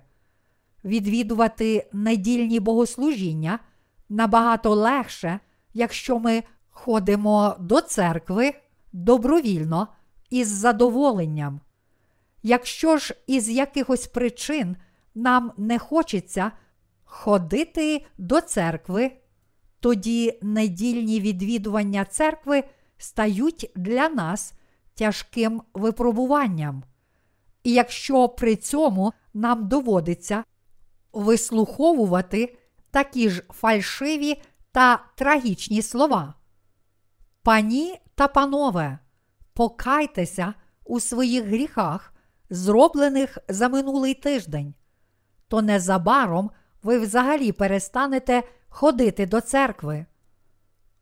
Відвідувати 0.86 1.90
недільні 1.94 2.60
богослужіння 2.60 3.60
набагато 4.10 4.76
легше, 4.76 5.40
якщо 5.74 6.20
ми 6.20 6.44
ходимо 6.70 7.56
до 7.60 7.82
церкви 7.82 8.54
добровільно 8.94 9.88
із 10.30 10.48
задоволенням. 10.48 11.60
Якщо 12.44 12.98
ж 12.98 13.16
із 13.28 13.50
якихось 13.50 14.08
причин 14.08 14.76
нам 15.16 15.52
не 15.58 15.80
хочеться 15.80 16.52
ходити 17.04 18.06
до 18.18 18.42
церкви, 18.42 19.12
тоді 19.80 20.40
недільні 20.42 21.20
відвідування 21.20 22.06
церкви 22.06 22.64
стають 22.98 23.72
для 23.76 24.10
нас 24.10 24.54
тяжким 24.96 25.62
випробуванням. 25.74 26.84
І 27.64 27.74
якщо 27.74 28.30
при 28.30 28.56
цьому 28.56 29.14
нам 29.34 29.68
доводиться 29.68 30.44
вислуховувати 31.14 32.58
такі 32.92 33.30
ж 33.30 33.44
фальшиві 33.50 34.42
та 34.72 35.04
трагічні 35.16 35.82
слова. 35.82 36.34
Пані 37.44 38.00
та 38.16 38.28
панове, 38.28 39.00
покайтеся 39.54 40.54
у 40.86 41.00
своїх 41.00 41.46
гріхах, 41.46 42.14
зроблених 42.50 43.38
за 43.48 43.70
минулий 43.70 44.14
тиждень, 44.14 44.74
то 45.48 45.62
незабаром 45.62 46.52
ви 46.84 47.00
взагалі 47.00 47.52
перестанете 47.52 48.44
ходити 48.70 49.26
до 49.26 49.42
церкви. 49.42 50.06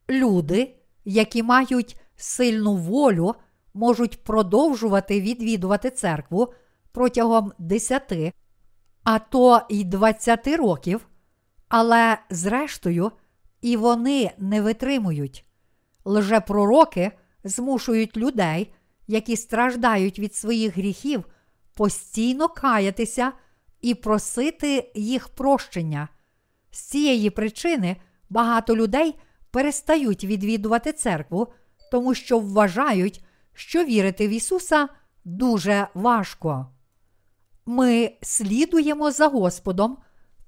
Люди, 0.09 0.75
які 1.05 1.43
мають 1.43 2.01
сильну 2.15 2.75
волю, 2.75 3.35
можуть 3.73 4.23
продовжувати 4.23 5.21
відвідувати 5.21 5.89
церкву 5.89 6.53
протягом 6.91 7.53
10, 7.59 8.33
а 9.03 9.19
то 9.19 9.61
й 9.69 9.83
20 9.83 10.47
років, 10.47 11.07
але 11.67 12.17
зрештою 12.29 13.11
і 13.61 13.77
вони 13.77 14.31
не 14.37 14.61
витримують. 14.61 15.45
Лжепророки 16.05 17.11
змушують 17.43 18.17
людей, 18.17 18.73
які 19.07 19.37
страждають 19.37 20.19
від 20.19 20.35
своїх 20.35 20.77
гріхів, 20.77 21.25
постійно 21.73 22.47
каятися 22.47 23.31
і 23.81 23.95
просити 23.95 24.91
їх 24.95 25.29
прощення. 25.29 26.07
З 26.71 26.79
цієї 26.79 27.29
причини 27.29 27.97
багато 28.29 28.75
людей 28.75 29.15
перестають 29.51 30.23
відвідувати 30.23 30.91
церкву, 30.91 31.47
тому 31.91 32.13
що 32.13 32.39
вважають, 32.39 33.23
що 33.61 33.83
вірити 33.83 34.27
в 34.27 34.31
Ісуса 34.31 34.89
дуже 35.25 35.87
важко. 35.93 36.67
Ми 37.65 38.11
слідуємо 38.21 39.11
за 39.11 39.27
Господом, 39.27 39.97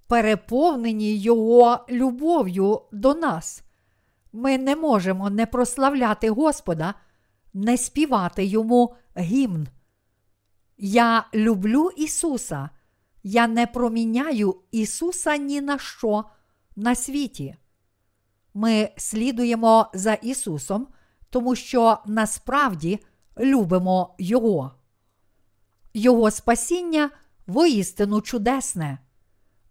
переповнені 0.07 1.18
Його 1.18 1.86
любов'ю 1.89 2.82
до 2.91 3.14
нас. 3.14 3.64
Ми 4.32 4.57
не 4.57 4.76
можемо 4.76 5.30
не 5.30 5.45
прославляти 5.45 6.30
Господа, 6.30 6.93
не 7.53 7.78
співати 7.78 8.45
йому 8.45 8.95
гімн. 9.18 9.68
Я 10.78 11.26
люблю 11.34 11.89
Ісуса, 11.97 12.70
я 13.24 13.47
не 13.47 13.68
проміняю 13.68 14.61
Ісуса 14.72 15.38
ні 15.38 15.61
на 15.61 15.80
що 15.80 16.24
на 16.76 16.95
світі. 16.95 17.55
Ми 18.53 18.89
слідуємо 18.97 19.88
за 19.93 20.14
Ісусом, 20.14 20.88
тому 21.34 21.55
що 21.55 21.97
насправді 22.05 22.99
любимо 23.39 24.15
Його. 24.17 24.71
Його 25.93 26.31
спасіння 26.31 27.09
воістину 27.47 28.21
чудесне. 28.21 28.97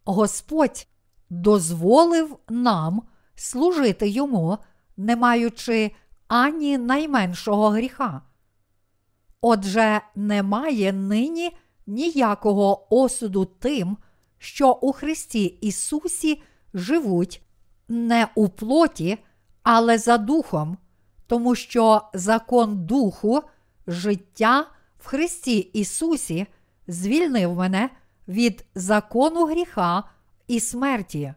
Господь 0.04 0.86
дозволив 1.30 2.38
нам 2.48 3.02
служити 3.34 4.08
йому, 4.08 4.58
не 4.96 5.16
маючи 5.16 5.90
ані 6.28 6.78
найменшого 6.78 7.68
гріха. 7.68 8.22
Отже, 9.40 10.00
немає 10.14 10.92
нині 10.92 11.56
ніякого 11.86 12.86
осуду 12.90 13.44
тим, 13.44 13.96
що 14.38 14.72
у 14.72 14.92
Христі 14.92 15.44
Ісусі 15.44 16.42
живуть 16.74 17.42
не 17.88 18.28
у 18.34 18.48
плоті, 18.48 19.18
але 19.62 19.98
за 19.98 20.18
духом, 20.18 20.78
тому 21.32 21.54
що 21.54 22.02
закон 22.14 22.86
духу, 22.86 23.42
життя 23.86 24.66
в 24.98 25.06
Христі 25.06 25.58
Ісусі 25.58 26.46
звільнив 26.86 27.54
мене 27.54 27.90
від 28.28 28.64
закону 28.74 29.46
гріха 29.46 30.04
і 30.46 30.60
смерті. 30.60 31.34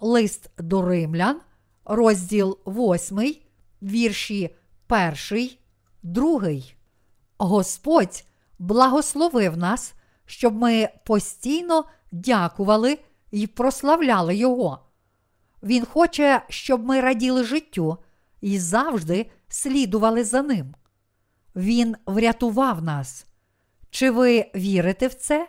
Лист 0.00 0.50
до 0.58 0.82
римлян, 0.82 1.40
розділ 1.84 2.58
8, 2.66 3.36
вірші 3.82 4.56
1, 4.88 5.50
2. 6.02 6.40
Господь 7.38 8.24
благословив 8.58 9.56
нас, 9.56 9.94
щоб 10.26 10.54
ми 10.54 10.88
постійно 11.06 11.84
дякували 12.12 12.98
і 13.30 13.46
прославляли 13.46 14.36
Його. 14.36 14.78
Він 15.62 15.84
хоче, 15.84 16.42
щоб 16.48 16.84
ми 16.84 17.00
раділи 17.00 17.44
життю 17.44 17.98
і 18.46 18.58
завжди 18.58 19.30
слідували 19.48 20.24
за 20.24 20.42
ним. 20.42 20.74
Він 21.56 21.96
врятував 22.06 22.82
нас. 22.82 23.26
Чи 23.90 24.10
ви 24.10 24.50
вірите 24.54 25.08
в 25.08 25.14
це? 25.14 25.48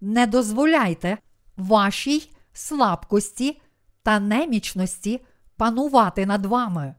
Не 0.00 0.26
дозволяйте 0.26 1.18
вашій 1.56 2.32
слабкості 2.52 3.62
та 4.02 4.20
немічності 4.20 5.24
панувати 5.56 6.26
над 6.26 6.46
вами. 6.46 6.94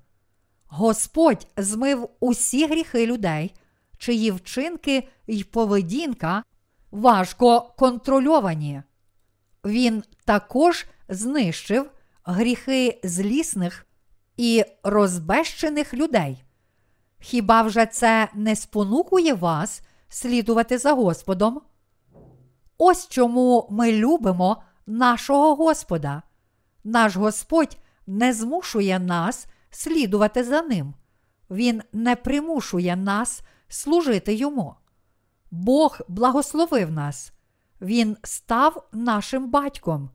Господь 0.66 1.48
змив 1.58 2.10
усі 2.20 2.68
гріхи 2.68 3.06
людей, 3.06 3.56
чиї 3.98 4.32
вчинки 4.32 5.08
й 5.28 5.44
поведінка 5.44 6.44
важко 6.92 7.62
контрольовані. 7.78 8.82
Він 9.66 10.04
також 10.26 10.86
знищив 11.10 11.92
гріхи 12.24 13.00
злісних 13.04 13.86
і 14.38 14.64
розбещених 14.84 15.94
людей. 15.94 16.44
Хіба 17.20 17.62
вже 17.62 17.86
це 17.86 18.30
не 18.34 18.56
спонукує 18.56 19.34
вас 19.34 19.82
слідувати 20.10 20.78
за 20.78 20.94
Господом? 20.94 21.62
Ось 22.78 23.08
чому 23.08 23.68
ми 23.70 23.92
любимо 23.92 24.64
нашого 24.86 25.56
Господа. 25.56 26.22
Наш 26.84 27.16
Господь 27.16 27.78
не 28.08 28.34
змушує 28.34 29.00
нас 29.00 29.48
слідувати 29.70 30.44
за 30.44 30.62
Ним. 30.62 30.94
Він 31.50 31.82
не 31.94 32.16
примушує 32.16 32.96
нас 32.96 33.42
служити 33.68 34.34
Йому. 34.34 34.76
Бог 35.52 36.00
благословив 36.08 36.92
нас, 36.92 37.34
Він 37.82 38.18
став 38.24 38.88
нашим 38.92 39.52
батьком, 39.52 40.10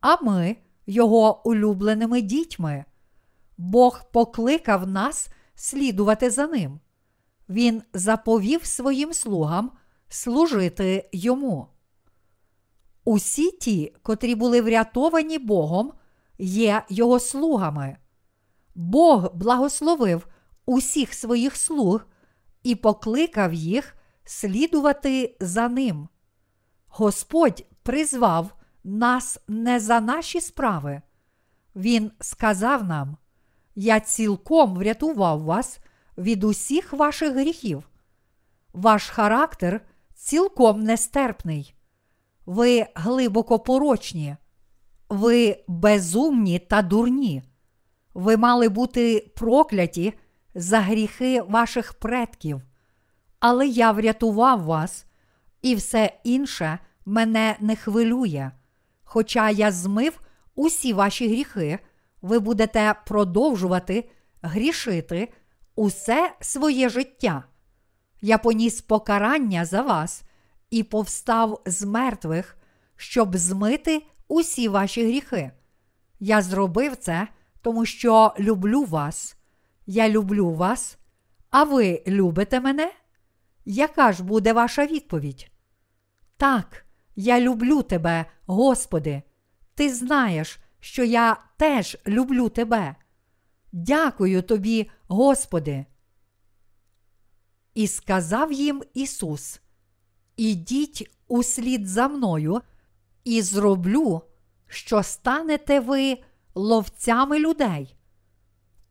а 0.00 0.22
ми 0.22 0.56
Його 0.86 1.48
улюбленими 1.48 2.20
дітьми. 2.20 2.84
Бог 3.58 4.10
покликав 4.12 4.88
нас 4.88 5.28
слідувати 5.54 6.30
за 6.30 6.46
Ним. 6.46 6.80
Він 7.48 7.82
заповів 7.92 8.64
своїм 8.64 9.12
слугам 9.12 9.72
служити 10.08 11.08
йому. 11.12 11.66
Усі 13.04 13.50
ті, 13.50 13.94
котрі 14.02 14.34
були 14.34 14.62
врятовані 14.62 15.38
Богом, 15.38 15.92
є 16.38 16.82
Його 16.88 17.20
слугами. 17.20 17.96
Бог 18.74 19.34
благословив 19.34 20.26
усіх 20.66 21.14
своїх 21.14 21.56
слуг 21.56 22.06
і 22.62 22.74
покликав 22.74 23.54
їх 23.54 23.96
слідувати 24.24 25.36
за 25.40 25.68
ним. 25.68 26.08
Господь 26.86 27.66
призвав 27.82 28.54
нас 28.84 29.38
не 29.48 29.80
за 29.80 30.00
наші 30.00 30.40
справи. 30.40 31.02
Він 31.76 32.10
сказав 32.20 32.84
нам: 32.84 33.16
Я 33.80 34.00
цілком 34.00 34.74
врятував 34.74 35.42
вас 35.42 35.78
від 36.18 36.44
усіх 36.44 36.92
ваших 36.92 37.34
гріхів. 37.34 37.88
Ваш 38.72 39.08
характер 39.08 39.80
цілком 40.14 40.82
нестерпний. 40.82 41.74
Ви 42.46 42.86
глибоко 42.94 43.58
порочні, 43.58 44.36
ви 45.08 45.64
безумні 45.68 46.58
та 46.58 46.82
дурні. 46.82 47.42
Ви 48.14 48.36
мали 48.36 48.68
бути 48.68 49.32
прокляті 49.36 50.14
за 50.54 50.80
гріхи 50.80 51.42
ваших 51.42 51.94
предків, 51.94 52.62
але 53.40 53.66
я 53.66 53.92
врятував 53.92 54.62
вас, 54.62 55.06
і 55.62 55.74
все 55.74 56.18
інше 56.24 56.78
мене 57.06 57.56
не 57.60 57.76
хвилює. 57.76 58.50
Хоча 59.04 59.50
я 59.50 59.72
змив 59.72 60.20
усі 60.54 60.92
ваші 60.92 61.28
гріхи, 61.28 61.78
ви 62.22 62.38
будете 62.38 62.94
продовжувати 63.06 64.10
грішити 64.42 65.32
усе 65.74 66.34
своє 66.40 66.88
життя. 66.88 67.44
Я 68.20 68.38
поніс 68.38 68.80
покарання 68.80 69.64
за 69.64 69.82
вас 69.82 70.22
і 70.70 70.82
повстав 70.82 71.62
з 71.66 71.82
мертвих, 71.82 72.56
щоб 72.96 73.36
змити 73.36 74.02
усі 74.28 74.68
ваші 74.68 75.04
гріхи. 75.04 75.50
Я 76.20 76.42
зробив 76.42 76.96
це, 76.96 77.28
тому 77.62 77.86
що 77.86 78.34
люблю 78.38 78.84
вас. 78.84 79.36
Я 79.86 80.08
люблю 80.08 80.50
вас, 80.50 80.98
а 81.50 81.64
ви 81.64 82.02
любите 82.06 82.60
мене? 82.60 82.92
Яка 83.64 84.12
ж 84.12 84.24
буде 84.24 84.52
ваша 84.52 84.86
відповідь? 84.86 85.50
Так, 86.36 86.86
я 87.16 87.40
люблю 87.40 87.82
тебе, 87.82 88.24
Господи. 88.46 89.22
Ти 89.74 89.94
знаєш, 89.94 90.58
що 90.80 91.04
я 91.04 91.36
теж 91.56 91.96
люблю 92.06 92.48
тебе. 92.48 92.94
Дякую 93.72 94.42
тобі, 94.42 94.90
Господи. 95.08 95.86
І 97.74 97.86
сказав 97.86 98.52
їм 98.52 98.82
Ісус: 98.94 99.60
Ідіть 100.36 101.10
услід 101.28 101.88
за 101.88 102.08
мною, 102.08 102.60
і 103.24 103.42
зроблю, 103.42 104.22
що 104.66 105.02
станете 105.02 105.80
ви 105.80 106.18
ловцями 106.54 107.38
людей. 107.38 107.96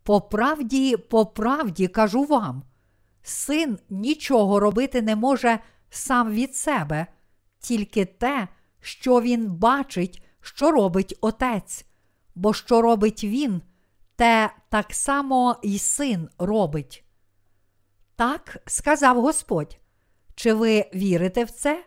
По 0.03 0.21
правді, 0.21 0.97
по 0.97 1.25
правді 1.25 1.87
кажу 1.87 2.23
вам, 2.23 2.63
син 3.21 3.79
нічого 3.89 4.59
робити 4.59 5.01
не 5.01 5.15
може 5.15 5.59
сам 5.89 6.31
від 6.31 6.55
себе, 6.55 7.07
тільки 7.59 8.05
те, 8.05 8.47
що 8.79 9.21
він 9.21 9.51
бачить, 9.51 10.23
що 10.47 10.71
робить 10.71 11.17
отець, 11.21 11.85
бо 12.35 12.53
що 12.53 12.81
робить 12.81 13.23
він, 13.23 13.61
те 14.15 14.49
так 14.69 14.93
само 14.93 15.55
й 15.63 15.79
син 15.79 16.29
робить. 16.37 17.03
Так 18.15 18.57
сказав 18.65 19.21
Господь. 19.21 19.79
Чи 20.35 20.53
ви 20.53 20.85
вірите 20.95 21.43
в 21.43 21.51
це? 21.51 21.85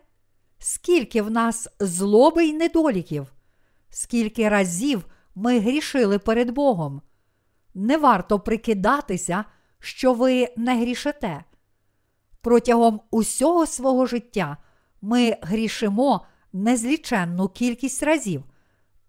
Скільки 0.59 1.21
в 1.21 1.31
нас 1.31 1.67
злоби 1.79 2.45
й 2.45 2.53
недоліків, 2.53 3.33
скільки 3.89 4.49
разів 4.49 5.05
ми 5.35 5.59
грішили 5.59 6.19
перед 6.19 6.49
Богом? 6.49 7.01
Не 7.73 7.97
варто 7.97 8.39
прикидатися, 8.39 9.45
що 9.79 10.13
ви 10.13 10.53
не 10.57 10.81
грішите. 10.81 11.43
Протягом 12.41 13.01
усього 13.11 13.65
свого 13.65 14.05
життя 14.05 14.57
ми 15.01 15.37
грішимо 15.41 16.25
незліченну 16.53 17.47
кількість 17.47 18.03
разів, 18.03 18.43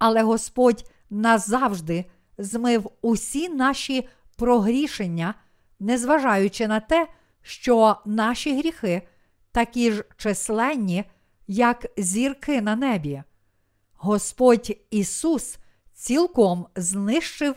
але 0.04 0.22
Господь 0.22 0.90
назавжди 1.10 2.04
змив 2.38 2.90
усі 3.02 3.48
наші 3.48 4.08
прогрішення, 4.36 5.34
незважаючи 5.80 6.68
на 6.68 6.80
те, 6.80 7.08
що 7.42 7.96
наші 8.06 8.58
гріхи 8.58 9.08
такі 9.52 9.92
ж 9.92 10.04
численні, 10.16 11.04
як 11.46 11.86
зірки 11.96 12.60
на 12.60 12.76
небі. 12.76 13.22
Господь 13.92 14.76
Ісус 14.90 15.58
цілком 15.92 16.66
знищив 16.76 17.54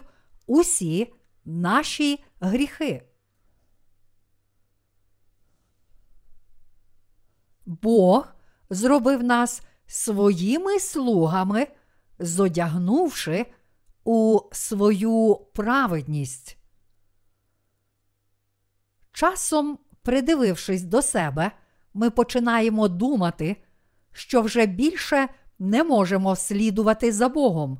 усі 0.48 1.14
наші 1.46 2.24
гріхи. 2.40 3.04
Бог 7.66 8.28
зробив 8.70 9.24
нас 9.24 9.62
своїми 9.88 10.80
слугами, 10.80 11.68
зодягнувши 12.20 13.46
у 14.04 14.40
свою 14.52 15.36
праведність. 15.54 16.58
Часом, 19.12 19.80
придивившись 20.02 20.84
до 20.84 21.02
себе, 21.02 21.52
ми 21.94 22.10
починаємо 22.10 22.88
думати, 22.88 23.56
що 24.12 24.42
вже 24.42 24.66
більше 24.66 25.28
не 25.60 25.84
можемо 25.84 26.36
слідувати 26.36 27.12
за 27.12 27.30
Богом. 27.30 27.80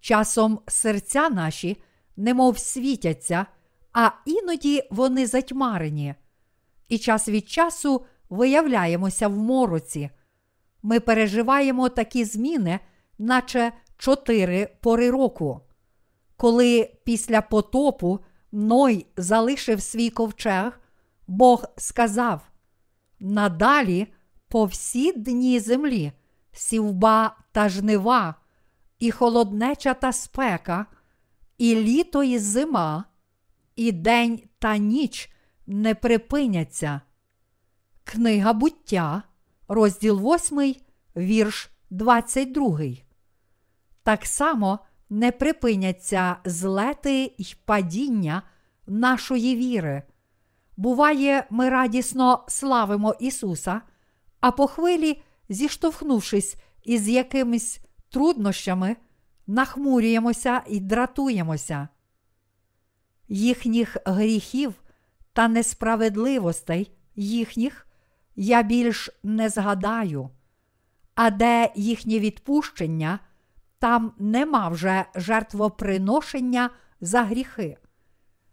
Часом 0.00 0.60
серця 0.66 1.28
наші 1.28 1.82
немов 2.16 2.58
світяться, 2.58 3.46
а 3.92 4.10
іноді 4.26 4.82
вони 4.90 5.26
затьмарені, 5.26 6.14
і 6.88 6.98
час 6.98 7.28
від 7.28 7.48
часу 7.48 8.06
виявляємося 8.30 9.28
в 9.28 9.36
мороці. 9.36 10.10
Ми 10.82 11.00
переживаємо 11.00 11.88
такі 11.88 12.24
зміни, 12.24 12.80
наче 13.18 13.72
чотири 13.96 14.68
пори 14.80 15.10
року. 15.10 15.60
Коли 16.36 16.90
після 17.04 17.40
потопу 17.40 18.20
Ной 18.52 19.06
залишив 19.16 19.82
свій 19.82 20.10
ковчег, 20.10 20.80
Бог 21.26 21.64
сказав: 21.76 22.50
Надалі 23.20 24.06
по 24.48 24.64
всі 24.64 25.12
дні 25.12 25.60
землі 25.60 26.12
сівба 26.52 27.36
та 27.52 27.68
жнива, 27.68 28.34
і 28.98 29.10
холоднеча 29.10 29.94
та 29.94 30.12
спека, 30.12 30.86
і 31.58 31.74
літо 31.74 32.22
і 32.22 32.38
зима, 32.38 33.04
і 33.76 33.92
день 33.92 34.42
та 34.58 34.76
ніч 34.76 35.32
не 35.66 35.94
припиняться. 35.94 37.00
Книга 38.04 38.52
буття, 38.52 39.22
розділ 39.68 40.34
8, 40.34 40.74
вірш 41.16 41.70
22. 41.90 43.07
Так 44.08 44.26
само 44.26 44.78
не 45.10 45.32
припиняться 45.32 46.36
злети 46.44 47.34
й 47.38 47.56
падіння 47.64 48.42
нашої 48.86 49.56
віри. 49.56 50.02
Буває, 50.76 51.46
ми 51.50 51.68
радісно 51.68 52.44
славимо 52.48 53.14
Ісуса, 53.20 53.80
а 54.40 54.50
по 54.50 54.66
хвилі, 54.66 55.22
зіштовхнувшись 55.48 56.56
із 56.84 57.08
якимись 57.08 57.80
труднощами, 58.10 58.96
нахмурюємося 59.46 60.62
і 60.66 60.80
дратуємося. 60.80 61.88
Їхніх 63.28 63.96
гріхів 64.04 64.74
та 65.32 65.48
несправедливостей 65.48 66.92
їхніх 67.16 67.86
я 68.36 68.62
більш 68.62 69.10
не 69.22 69.48
згадаю, 69.48 70.30
а 71.14 71.30
де 71.30 71.72
їхнє 71.76 72.18
відпущення, 72.18 73.18
там 73.78 74.12
нема 74.18 74.68
вже 74.68 75.04
жертвоприношення 75.14 76.70
за 77.00 77.22
гріхи. 77.22 77.76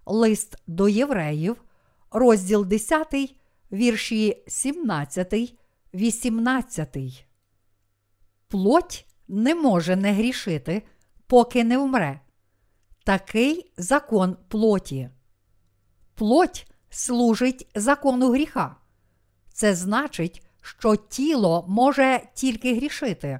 Лист 0.05 0.55
до 0.67 0.89
євреїв, 0.89 1.63
розділ 2.11 2.65
10, 2.65 3.37
вірші 3.71 4.43
17, 4.47 5.57
18. 5.93 6.97
Плоть 8.47 9.05
не 9.27 9.55
може 9.55 9.95
не 9.95 10.13
грішити, 10.13 10.81
поки 11.27 11.63
не 11.63 11.77
вмре. 11.77 12.19
Такий 13.03 13.71
закон 13.77 14.37
плоті. 14.47 15.09
Плоть 16.15 16.67
служить 16.89 17.67
закону 17.75 18.31
гріха. 18.31 18.75
Це 19.53 19.75
значить, 19.75 20.45
що 20.61 20.95
тіло 20.95 21.65
може 21.67 22.21
тільки 22.33 22.75
грішити. 22.75 23.39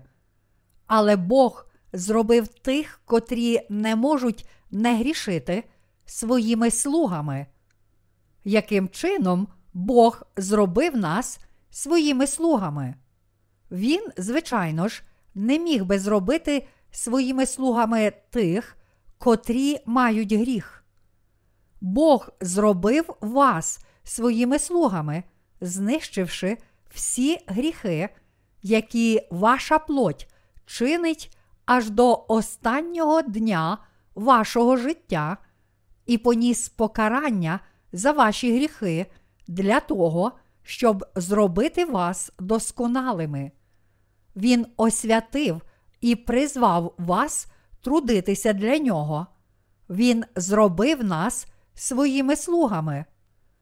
Але 0.88 1.16
Бог 1.16 1.64
зробив 1.96 2.48
тих, 2.48 3.02
котрі 3.06 3.62
не 3.70 3.96
можуть 3.96 4.50
не 4.72 4.98
грішити 4.98 5.64
своїми 6.06 6.72
слугами. 6.72 7.46
Яким 8.43 8.89
чином 8.89 9.48
Бог 9.74 10.24
зробив 10.38 10.98
нас 10.98 11.39
своїми 11.70 12.28
слугами? 12.28 12.96
Він, 13.72 14.08
звичайно 14.18 14.88
ж, 14.88 15.04
не 15.36 15.60
міг 15.60 15.86
би 15.86 16.00
зробити 16.00 16.68
своїми 16.91 17.46
слугами 17.46 18.12
тих, 18.30 18.78
котрі 19.18 19.80
мають 19.86 20.34
гріх. 20.34 20.84
Бог 21.82 22.30
зробив 22.41 23.16
вас 23.22 23.80
своїми 24.04 24.60
слугами, 24.60 25.24
знищивши 25.62 26.58
всі 26.93 27.39
гріхи, 27.48 28.10
які 28.62 29.28
ваша 29.32 29.80
плоть 29.80 30.28
чинить 30.66 31.38
аж 31.66 31.89
до 31.89 32.26
останнього 32.28 33.22
дня 33.22 33.78
вашого 34.16 34.78
життя, 34.78 35.38
і 36.05 36.18
поніс 36.18 36.70
покарання 36.70 37.59
за 37.91 38.11
ваші 38.11 38.55
гріхи 38.55 39.05
для 39.47 39.80
того, 39.80 40.32
щоб 40.63 41.05
зробити 41.16 41.86
вас 41.86 42.32
досконалими. 42.39 43.51
Він 44.36 44.66
освятив 44.78 45.61
і 46.01 46.16
призвав 46.16 46.93
вас 46.97 47.47
трудитися 47.82 48.53
для 48.53 48.78
нього. 48.78 49.28
Він 49.89 50.26
зробив 50.36 51.03
нас 51.03 51.47
своїми 51.74 52.36
слугами. 52.36 53.05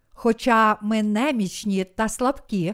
Хоча 0.10 0.78
ми 0.82 1.04
немічні 1.04 1.84
та 1.84 2.10
слабкі, 2.10 2.74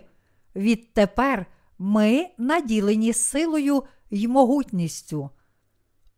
відтепер 0.56 1.46
ми 1.78 2.28
наділені 2.38 3.14
силою 3.14 3.84
й 4.10 4.28
могутністю. 4.28 5.30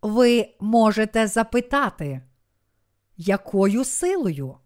Ви 0.02 0.50
можете 0.60 1.28
запитати, 1.28 2.22
якою 3.18 3.86
силою? 3.86 4.58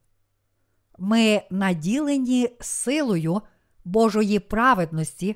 Ми 0.98 1.42
наділені 1.50 2.50
силою 2.62 3.42
Божої 3.86 4.40
праведності, 4.40 5.36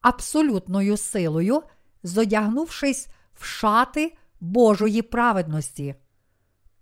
абсолютною 0.00 0.96
силою, 0.96 1.62
зодягнувшись 2.02 3.08
в 3.34 3.44
шати 3.44 4.16
Божої 4.40 5.02
праведності. 5.02 5.94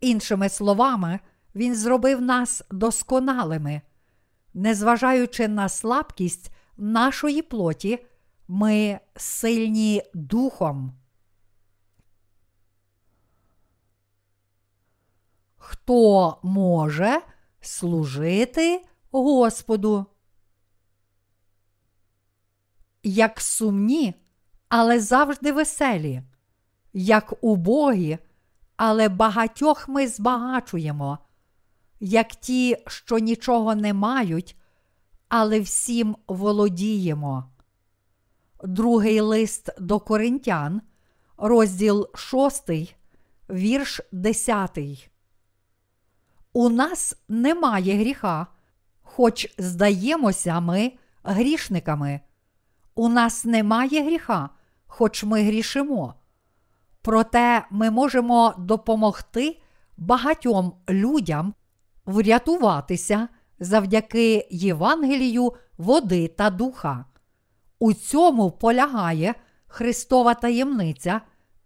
Іншими 0.01 0.49
словами, 0.49 1.21
Він 1.55 1.75
зробив 1.75 2.21
нас 2.21 2.63
досконалими. 2.71 3.81
Незважаючи 4.55 5.49
на 5.49 5.69
слабкість 5.69 6.51
нашої 6.77 7.43
плоті, 7.43 8.07
ми 8.49 9.01
сильні 9.17 10.03
духом. 10.15 10.93
Хто 15.57 16.39
може 16.43 17.21
служити 17.61 18.85
Господу? 19.11 20.07
Як 23.03 23.41
сумні, 23.41 24.15
але 24.69 25.01
завжди 25.01 25.53
веселі, 25.53 26.23
як 26.93 27.45
убогі, 27.45 28.19
але 28.77 29.09
багатьох 29.09 29.89
ми 29.89 30.09
збагачуємо, 30.09 31.19
як 32.01 32.29
ті, 32.29 32.77
що 32.87 33.19
нічого 33.19 33.75
не 33.75 33.95
мають, 33.95 34.57
але 35.29 35.61
всім 35.61 36.17
володіємо. 36.27 37.52
Другий 38.63 39.21
лист 39.21 39.71
до 39.79 40.01
Коринтян, 40.01 40.81
розділ 41.37 42.09
6, 42.15 42.71
вірш 43.51 44.01
10. 44.13 44.79
У 46.53 46.69
нас 46.69 47.17
немає 47.29 47.97
гріха, 47.97 48.47
хоч 49.03 49.55
здаємося 49.59 50.61
ми 50.61 50.93
грішниками. 51.23 52.21
У 52.95 53.09
нас 53.09 53.45
немає 53.45 54.03
гріха, 54.05 54.51
хоч 54.87 55.25
ми 55.25 55.43
грішимо. 55.43 56.15
Проте 57.03 57.67
ми 57.71 57.91
можемо 57.91 58.55
допомогти 58.59 59.61
багатьом 59.97 60.73
людям 60.89 61.55
врятуватися 62.07 63.29
завдяки 63.61 64.49
Євангелію 64.51 65.53
води 65.79 66.29
та 66.29 66.51
духа. 66.51 67.05
У 67.83 67.93
цьому 67.93 68.51
полягає 68.51 69.35
Христова 69.67 70.35
таємниця 70.35 71.21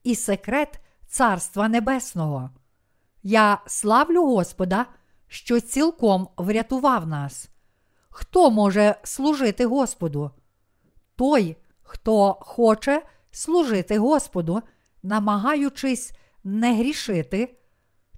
і 0.05 0.15
секрет 0.15 0.81
Царства 1.07 1.69
Небесного. 1.69 2.51
Я 3.23 3.63
славлю 3.67 4.27
Господа, 4.27 4.87
що 5.29 5.61
цілком 5.61 6.29
врятував 6.37 7.07
нас. 7.07 7.49
Хто 8.11 8.51
може 8.51 8.95
служити 9.03 9.67
Господу? 9.67 10.31
Той, 11.17 11.57
хто 11.83 12.39
хоче 12.41 13.03
служити 13.31 13.99
Господу, 13.99 14.63
намагаючись 15.03 16.13
не 16.45 16.77
грішити, 16.77 17.59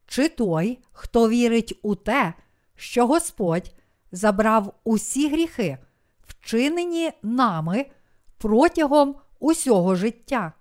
чи 0.06 0.28
той, 0.28 0.78
хто 0.92 1.28
вірить 1.28 1.78
у 1.82 1.94
те, 1.94 2.34
що 2.74 3.06
Господь 3.06 3.74
забрав 4.12 4.74
усі 4.84 5.28
гріхи, 5.28 5.78
вчинені 6.28 7.12
нами 7.22 7.86
протягом 8.38 9.14
усього 9.40 9.94
життя. 9.94 10.52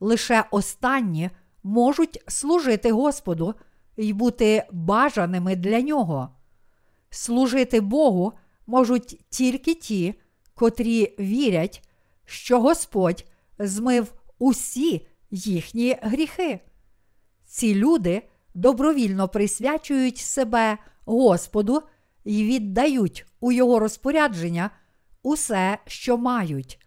Лише 0.00 0.44
останні 0.50 1.30
можуть 1.62 2.22
служити 2.28 2.92
Господу 2.92 3.54
і 3.96 4.12
бути 4.12 4.64
бажаними 4.72 5.56
для 5.56 5.80
нього. 5.80 6.28
Служити 7.10 7.80
Богу 7.80 8.32
можуть 8.66 9.20
тільки 9.30 9.74
ті, 9.74 10.14
котрі 10.54 11.14
вірять, 11.18 11.88
що 12.24 12.60
Господь 12.60 13.24
змив 13.58 14.14
усі 14.38 15.06
їхні 15.30 15.96
гріхи. 16.02 16.60
Ці 17.44 17.74
люди 17.74 18.22
добровільно 18.54 19.28
присвячують 19.28 20.18
себе 20.18 20.78
Господу 21.04 21.82
і 22.24 22.44
віддають 22.44 23.26
у 23.42 23.52
Його 23.52 23.78
розпорядження 23.78 24.70
усе, 25.22 25.78
що 25.86 26.18
мають. 26.18 26.78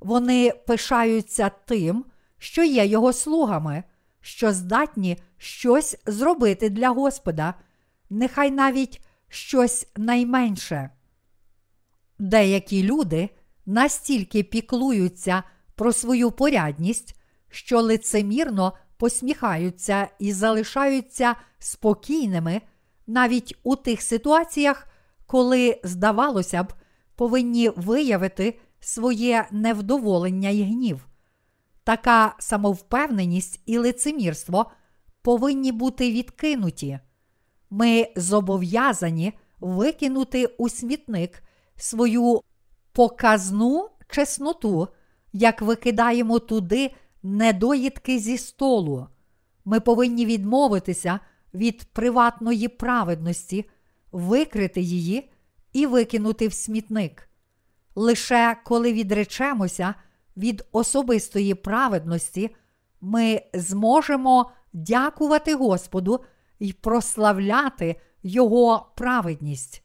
Вони 0.00 0.52
пишаються 0.66 1.50
тим, 1.66 2.04
що 2.38 2.64
є 2.64 2.86
Його 2.86 3.12
слугами, 3.12 3.84
що 4.20 4.52
здатні 4.52 5.18
щось 5.36 5.96
зробити 6.06 6.70
для 6.70 6.88
Господа, 6.88 7.54
нехай 8.10 8.50
навіть 8.50 9.00
щось 9.28 9.86
найменше. 9.96 10.90
Деякі 12.18 12.82
люди 12.82 13.28
настільки 13.66 14.42
піклуються 14.42 15.42
про 15.74 15.92
свою 15.92 16.30
порядність, 16.30 17.20
що 17.50 17.80
лицемірно 17.80 18.72
посміхаються 18.96 20.08
і 20.18 20.32
залишаються 20.32 21.34
спокійними 21.58 22.60
навіть 23.06 23.58
у 23.62 23.76
тих 23.76 24.02
ситуаціях, 24.02 24.87
коли, 25.28 25.80
здавалося 25.84 26.62
б, 26.62 26.72
повинні 27.16 27.68
виявити 27.76 28.58
своє 28.80 29.46
невдоволення 29.50 30.50
і 30.50 30.62
гнів. 30.62 31.08
Така 31.84 32.34
самовпевненість 32.38 33.60
і 33.66 33.78
лицемірство 33.78 34.70
повинні 35.22 35.72
бути 35.72 36.12
відкинуті. 36.12 36.98
Ми 37.70 38.08
зобов'язані 38.16 39.32
викинути 39.60 40.46
у 40.46 40.68
смітник 40.68 41.42
свою 41.76 42.40
показну 42.92 43.88
чесноту, 44.08 44.88
як 45.32 45.62
викидаємо 45.62 46.38
туди 46.38 46.94
недоїдки 47.22 48.18
зі 48.18 48.38
столу. 48.38 49.06
Ми 49.64 49.80
повинні 49.80 50.26
відмовитися 50.26 51.20
від 51.54 51.84
приватної 51.84 52.68
праведності, 52.68 53.70
викрити 54.12 54.80
її 54.80 55.30
і 55.72 55.86
викинути 55.86 56.48
в 56.48 56.52
смітник. 56.52 57.28
Лише 57.94 58.56
коли 58.64 58.92
відречемося 58.92 59.94
від 60.36 60.64
особистої 60.72 61.54
праведності, 61.54 62.56
ми 63.00 63.42
зможемо 63.54 64.50
дякувати 64.72 65.54
Господу 65.54 66.20
і 66.58 66.72
прославляти 66.72 68.00
Його 68.22 68.92
праведність. 68.96 69.82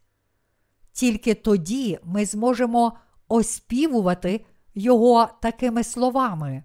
Тільки 0.92 1.34
тоді 1.34 2.00
ми 2.04 2.26
зможемо 2.26 2.98
оспівувати 3.28 4.46
Його 4.76 5.30
такими 5.42 5.84
словами. 5.84 6.64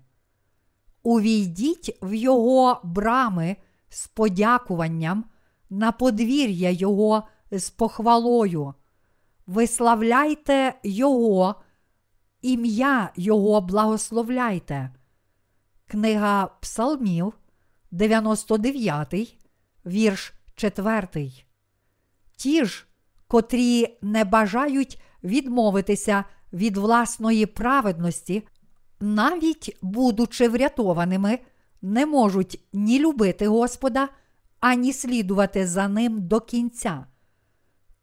Увійдіть 1.02 1.98
в 2.02 2.14
Його 2.14 2.80
брами 2.84 3.56
з 3.88 4.06
подякуванням 4.06 5.24
на 5.70 5.92
подвір'я 5.92 6.70
Його 6.70 7.22
з 7.50 7.70
похвалою. 7.70 8.74
Виславляйте 9.46 10.74
Його, 10.82 11.54
ім'я 12.42 13.12
Його 13.16 13.60
благословляйте. 13.60 14.90
Книга 15.86 16.46
Псалмів, 16.60 17.32
99, 17.90 19.38
вірш 19.86 20.32
4. 20.54 21.32
Ті 22.36 22.64
ж, 22.64 22.86
котрі 23.28 23.98
не 24.02 24.24
бажають 24.24 25.02
відмовитися 25.24 26.24
від 26.52 26.76
власної 26.76 27.46
праведності, 27.46 28.42
навіть 29.00 29.78
будучи 29.82 30.48
врятованими, 30.48 31.38
не 31.82 32.06
можуть 32.06 32.60
ні 32.72 32.98
любити 32.98 33.48
Господа, 33.48 34.08
ані 34.60 34.92
слідувати 34.92 35.66
за 35.66 35.88
ним 35.88 36.26
до 36.26 36.40
кінця. 36.40 37.06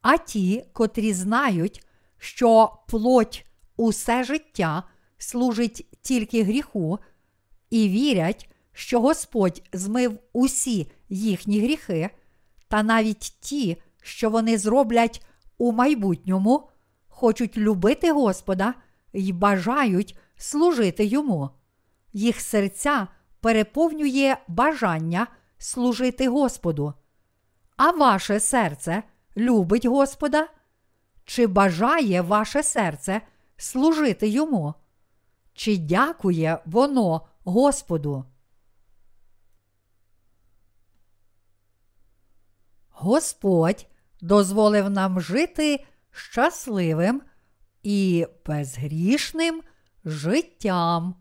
А 0.06 0.18
ті, 0.18 0.66
котрі 0.74 1.14
знають, 1.14 1.88
що 2.18 2.78
плоть 2.88 3.46
усе 3.78 4.24
життя 4.24 4.84
служить 5.18 5.88
тільки 6.02 6.44
гріху, 6.44 7.00
і 7.70 7.90
вірять, 7.90 8.50
що 8.74 9.02
Господь 9.02 9.62
змив 9.74 10.20
усі 10.34 10.92
їхні 11.10 11.60
гріхи, 11.60 12.10
та 12.68 12.84
навіть 12.84 13.38
ті, 13.40 13.78
що 14.02 14.30
вони 14.30 14.58
зроблять 14.58 15.26
у 15.58 15.72
майбутньому, 15.72 16.70
хочуть 17.08 17.58
любити 17.58 18.12
Господа 18.12 18.74
і 19.14 19.34
бажають 19.34 20.18
служити 20.38 21.06
йому. 21.06 21.50
Їх 22.14 22.42
серця 22.42 23.08
переповнює 23.40 24.38
бажання 24.48 25.28
служити 25.58 26.30
Господу. 26.30 26.94
А 27.78 27.92
ваше 27.92 28.40
серце 28.40 29.04
любить 29.38 29.86
Господа? 29.86 30.48
Чи 31.26 31.48
бажає 31.48 32.22
ваше 32.22 32.64
серце 32.64 33.22
служити 33.58 34.28
йому? 34.28 34.74
Чи 35.54 35.78
дякує 35.78 36.60
воно 36.66 37.28
Господу? 37.44 38.26
Господь 42.90 43.88
дозволив 44.22 44.90
нам 44.90 45.22
жити 45.22 45.86
щасливим 46.12 47.22
і 47.84 48.28
безгрішним 48.46 49.62
життям. 50.06 51.16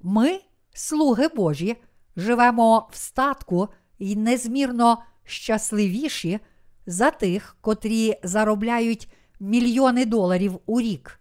Ми, 0.00 0.40
слуги 0.72 1.28
Божі, 1.28 1.82
живемо 2.16 2.88
в 2.92 2.96
статку 2.96 3.68
і 3.98 4.16
незмірно 4.16 5.02
щасливіші 5.24 6.40
за 6.86 7.10
тих, 7.10 7.56
котрі 7.60 8.18
заробляють 8.22 9.08
мільйони 9.40 10.06
доларів 10.06 10.58
у 10.66 10.80
рік. 10.80 11.20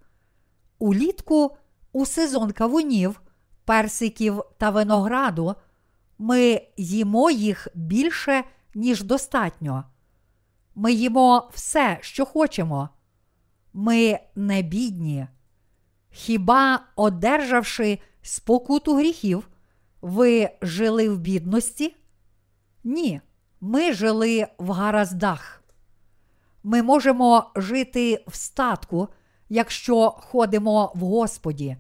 Улітку 0.80 1.58
у 1.92 2.06
сезон 2.06 2.52
кавунів, 2.52 3.22
персиків 3.66 4.42
та 4.58 4.70
винограду 4.70 5.56
ми 6.20 6.62
їмо 6.78 7.32
їх 7.32 7.68
більше, 7.76 8.44
ніж 8.76 9.04
достатньо. 9.04 9.84
Ми 10.76 10.94
їмо 10.94 11.50
все, 11.54 11.98
що 12.02 12.26
хочемо. 12.26 12.90
Ми 13.74 14.20
не 14.36 14.62
бідні. 14.62 15.28
Хіба, 16.10 16.80
одержавши 16.96 18.00
спокуту 18.22 18.96
гріхів, 18.96 19.50
ви 20.02 20.50
жили 20.62 21.10
в 21.10 21.18
бідності? 21.18 21.96
Ні, 22.84 23.22
ми 23.62 23.94
жили 23.94 24.48
в 24.58 24.72
гараздах. 24.72 25.64
Ми 26.64 26.84
можемо 26.84 27.52
жити 27.56 28.24
в 28.28 28.36
статку, 28.36 29.08
якщо 29.50 30.10
ходимо 30.10 30.92
в 30.96 31.00
Господі. 31.00 31.78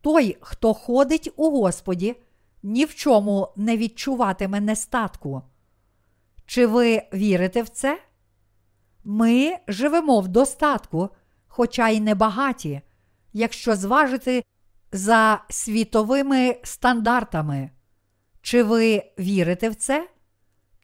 Той, 0.00 0.36
хто 0.40 0.74
ходить 0.74 1.32
у 1.36 1.50
Господі, 1.50 2.14
ні 2.62 2.84
в 2.84 2.94
чому 2.94 3.48
не 3.56 3.76
відчуватиме 3.76 4.60
нестатку. 4.60 5.42
Чи 6.46 6.66
ви 6.66 7.02
вірите 7.14 7.62
в 7.62 7.68
це? 7.68 8.00
Ми 9.04 9.56
живемо 9.68 10.20
в 10.20 10.28
достатку, 10.28 11.08
хоча 11.46 11.88
й 11.88 12.00
небагаті, 12.00 12.80
якщо 13.32 13.76
зважити 13.76 14.44
за 14.92 15.44
світовими 15.50 16.56
стандартами. 16.62 17.70
Чи 18.42 18.62
ви 18.62 19.02
вірите 19.18 19.68
в 19.68 19.74
це? 19.74 20.08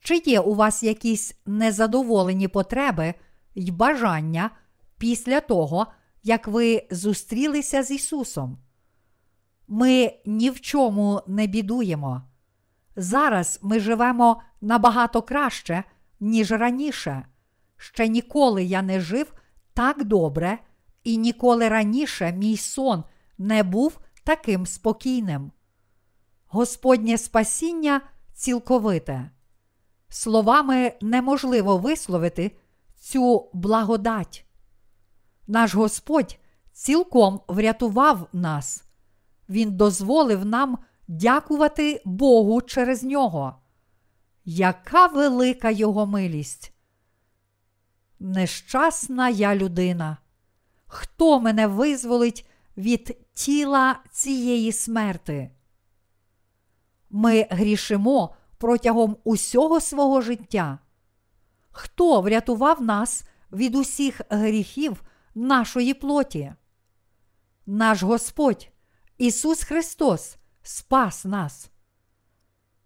Чи 0.01 0.21
є 0.25 0.39
у 0.39 0.55
вас 0.55 0.83
якісь 0.83 1.35
незадоволені 1.45 2.47
потреби 2.47 3.13
й 3.55 3.71
бажання 3.71 4.49
після 4.97 5.41
того, 5.41 5.87
як 6.23 6.47
ви 6.47 6.87
зустрілися 6.91 7.83
з 7.83 7.91
Ісусом? 7.91 8.57
Ми 9.67 10.13
ні 10.25 10.49
в 10.49 10.61
чому 10.61 11.21
не 11.27 11.47
бідуємо. 11.47 12.21
Зараз 12.95 13.59
ми 13.61 13.79
живемо 13.79 14.41
набагато 14.61 15.21
краще, 15.21 15.83
ніж 16.19 16.51
раніше. 16.51 17.25
Ще 17.77 18.07
ніколи 18.07 18.63
я 18.63 18.81
не 18.81 18.99
жив 18.99 19.33
так 19.73 20.03
добре, 20.03 20.57
і 21.03 21.17
ніколи 21.17 21.69
раніше 21.69 22.31
мій 22.31 22.57
сон 22.57 23.03
не 23.37 23.63
був 23.63 23.99
таким 24.23 24.65
спокійним. 24.65 25.51
Господнє 26.47 27.17
спасіння 27.17 28.01
цілковите. 28.33 29.29
Словами 30.13 30.93
неможливо 31.01 31.77
висловити 31.77 32.51
цю 32.99 33.49
благодать. 33.53 34.45
Наш 35.47 35.75
Господь 35.75 36.39
цілком 36.73 37.41
врятував 37.47 38.27
нас. 38.33 38.83
Він 39.49 39.77
дозволив 39.77 40.45
нам 40.45 40.77
дякувати 41.07 42.01
Богу 42.05 42.61
через 42.61 43.03
нього. 43.03 43.55
Яка 44.45 45.07
велика 45.07 45.69
його 45.69 46.05
милість! 46.05 46.73
Нещасна 48.19 49.29
я 49.29 49.55
людина. 49.55 50.17
Хто 50.87 51.39
мене 51.39 51.67
визволить 51.67 52.49
від 52.77 53.17
тіла 53.33 53.99
цієї 54.11 54.71
смерти? 54.71 55.51
Ми 57.09 57.47
грішимо 57.49 58.35
протягом 58.61 59.17
усього 59.23 59.79
свого 59.79 60.21
життя. 60.21 60.79
Хто 61.71 62.21
врятував 62.21 62.81
нас 62.81 63.23
від 63.51 63.75
усіх 63.75 64.21
гріхів 64.29 65.03
нашої 65.35 65.93
плоті? 65.93 66.53
Наш 67.65 68.03
Господь 68.03 68.69
Ісус 69.17 69.63
Христос 69.63 70.37
спас 70.61 71.25
нас. 71.25 71.71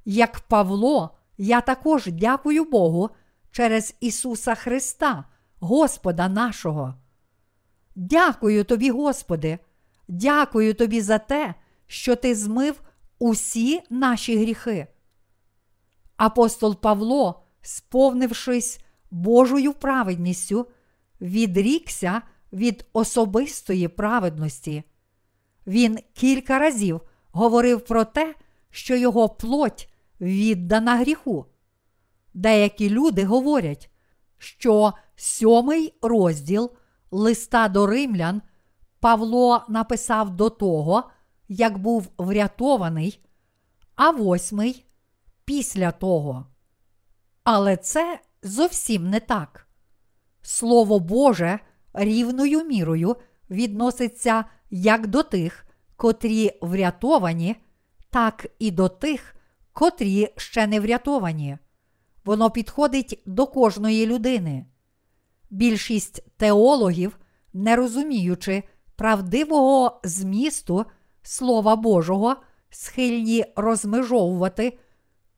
Як 0.05 0.39
Павло, 0.39 1.17
я 1.37 1.61
також 1.61 2.07
дякую 2.07 2.65
Богу 2.65 3.09
через 3.51 3.95
Ісуса 3.99 4.55
Христа, 4.55 5.25
Господа 5.59 6.29
нашого. 6.29 6.95
Дякую 7.95 8.63
тобі, 8.63 8.91
Господи, 8.91 9.59
дякую 10.07 10.73
тобі 10.73 11.01
за 11.01 11.17
те, 11.17 11.55
що 11.87 12.15
Ти 12.15 12.35
змив 12.35 12.81
усі 13.19 13.81
наші 13.89 14.37
гріхи. 14.37 14.87
Апостол 16.17 16.75
Павло, 16.75 17.43
сповнившись 17.61 18.79
Божою 19.11 19.73
праведністю, 19.73 20.67
відрікся 21.21 22.21
від 22.53 22.85
особистої 22.93 23.87
праведності. 23.87 24.83
Він 25.67 25.99
кілька 26.13 26.59
разів 26.59 27.01
говорив 27.31 27.85
про 27.85 28.05
те, 28.05 28.35
що 28.69 28.95
його 28.95 29.29
плоть 29.29 29.89
віддана 30.21 30.95
гріху. 30.95 31.45
Деякі 32.33 32.89
люди 32.89 33.25
говорять, 33.25 33.89
що 34.37 34.93
сьомий 35.15 35.93
розділ 36.01 36.71
листа 37.11 37.67
до 37.67 37.87
римлян 37.87 38.41
Павло 38.99 39.63
написав 39.69 40.29
до 40.29 40.49
того, 40.49 41.03
як 41.47 41.77
був 41.77 42.07
врятований, 42.17 43.19
а 43.95 44.11
восьмий 44.11 44.85
після 45.45 45.91
того. 45.91 46.45
Але 47.43 47.77
це 47.77 48.19
зовсім 48.43 49.09
не 49.09 49.19
так. 49.19 49.67
Слово 50.41 50.99
Боже 50.99 51.59
рівною 51.93 52.63
мірою 52.63 53.15
відноситься 53.49 54.45
як 54.69 55.07
до 55.07 55.23
тих, 55.23 55.65
котрі 55.95 56.51
врятовані, 56.61 57.55
так 58.09 58.47
і 58.59 58.71
до 58.71 58.89
тих, 58.89 59.35
котрі 59.73 60.33
ще 60.37 60.67
не 60.67 60.79
врятовані. 60.79 61.57
Воно 62.25 62.51
підходить 62.51 63.23
до 63.25 63.47
кожної 63.47 64.05
людини. 64.05 64.65
Більшість 65.49 66.23
теологів, 66.37 67.17
не 67.53 67.75
розуміючи 67.75 68.63
правдивого 68.95 69.99
змісту 70.03 70.85
Слова 71.21 71.75
Божого, 71.75 72.35
схильні 72.69 73.45
розмежовувати 73.55 74.79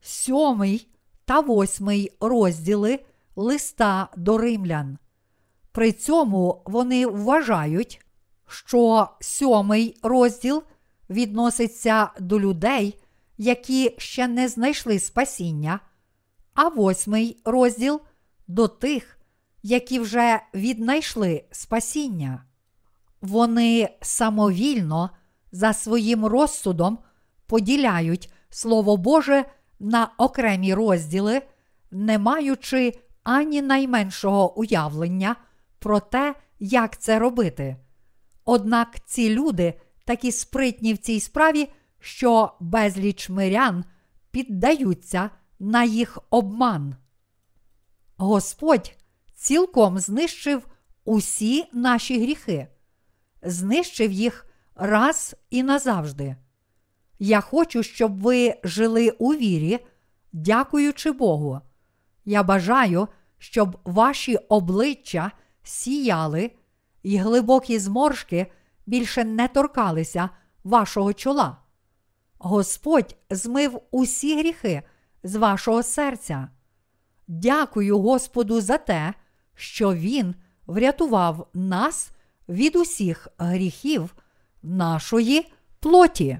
сьомий 0.08 0.88
та 1.26 1.40
восьмий 1.40 2.18
розділи 2.20 3.00
листа 3.36 4.10
до 4.18 4.38
римлян. 4.38 4.98
При 5.72 5.92
цьому 5.92 6.62
вони 6.66 7.08
вважають, 7.08 8.06
що 8.48 9.10
сьомий 9.20 10.00
розділ 10.04 10.64
відноситься 11.10 12.10
до 12.20 12.40
людей, 12.40 13.00
які 13.38 13.96
ще 13.98 14.28
не 14.28 14.48
знайшли 14.48 15.00
спасіння, 15.00 15.80
а 16.54 16.68
восьмий 16.68 17.42
розділ 17.46 18.02
до 18.48 18.68
тих, 18.68 19.18
які 19.64 20.00
вже 20.00 20.42
віднайшли 20.54 21.44
спасіння. 21.52 22.44
Вони 23.22 23.90
самовільно 24.02 25.10
за 25.52 25.74
своїм 25.74 26.26
розсудом 26.26 27.00
поділяють 27.48 28.32
Слово 28.50 28.98
Боже 28.98 29.46
на 29.80 30.10
окремі 30.18 30.74
розділи, 30.74 31.42
не 31.92 32.20
маючи 32.20 32.94
ані 33.24 33.62
найменшого 33.62 34.60
уявлення 34.60 35.36
про 35.80 36.00
те, 36.00 36.36
як 36.60 36.98
це 36.98 37.20
робити. 37.20 37.78
Однак 38.46 39.06
ці 39.06 39.30
люди 39.30 39.74
такі 40.06 40.32
спритні 40.32 40.94
в 40.94 40.98
цій 40.98 41.20
справі, 41.20 41.70
що 42.00 42.52
безліч 42.60 43.30
мирян 43.30 43.86
піддаються 44.32 45.30
на 45.60 45.84
їх 45.84 46.18
обман. 46.30 46.96
Господь 48.18 48.96
цілком 49.36 50.00
знищив 50.00 50.68
усі 51.06 51.66
наші 51.74 52.22
гріхи, 52.22 52.68
знищив 53.42 54.12
їх 54.12 54.46
раз 54.76 55.36
і 55.50 55.64
назавжди. 55.64 56.36
Я 57.20 57.42
хочу, 57.42 57.84
щоб 57.84 58.22
ви 58.22 58.56
жили 58.64 59.10
у 59.10 59.34
вірі, 59.34 59.80
дякуючи 60.34 61.12
Богу. 61.12 61.62
Я 62.26 62.44
бажаю, 62.44 63.08
щоб 63.38 63.80
ваші 63.86 64.36
обличчя 64.36 65.32
сіяли 65.64 66.52
і 67.04 67.18
глибокі 67.18 67.80
зморшки 67.80 68.48
більше 68.86 69.24
не 69.24 69.48
торкалися 69.48 70.30
вашого 70.64 71.14
чола. 71.14 71.58
Господь 72.40 73.16
змив 73.30 73.82
усі 73.92 74.40
гріхи 74.40 74.84
з 75.24 75.36
вашого 75.36 75.84
серця. 75.84 76.50
Дякую 77.28 78.00
Господу 78.00 78.62
за 78.62 78.78
те, 78.78 79.14
що 79.56 79.94
Він 79.94 80.36
врятував 80.68 81.48
нас 81.54 82.12
від 82.50 82.76
усіх 82.76 83.28
гріхів 83.38 84.16
нашої 84.64 85.52
плоті. 85.80 86.40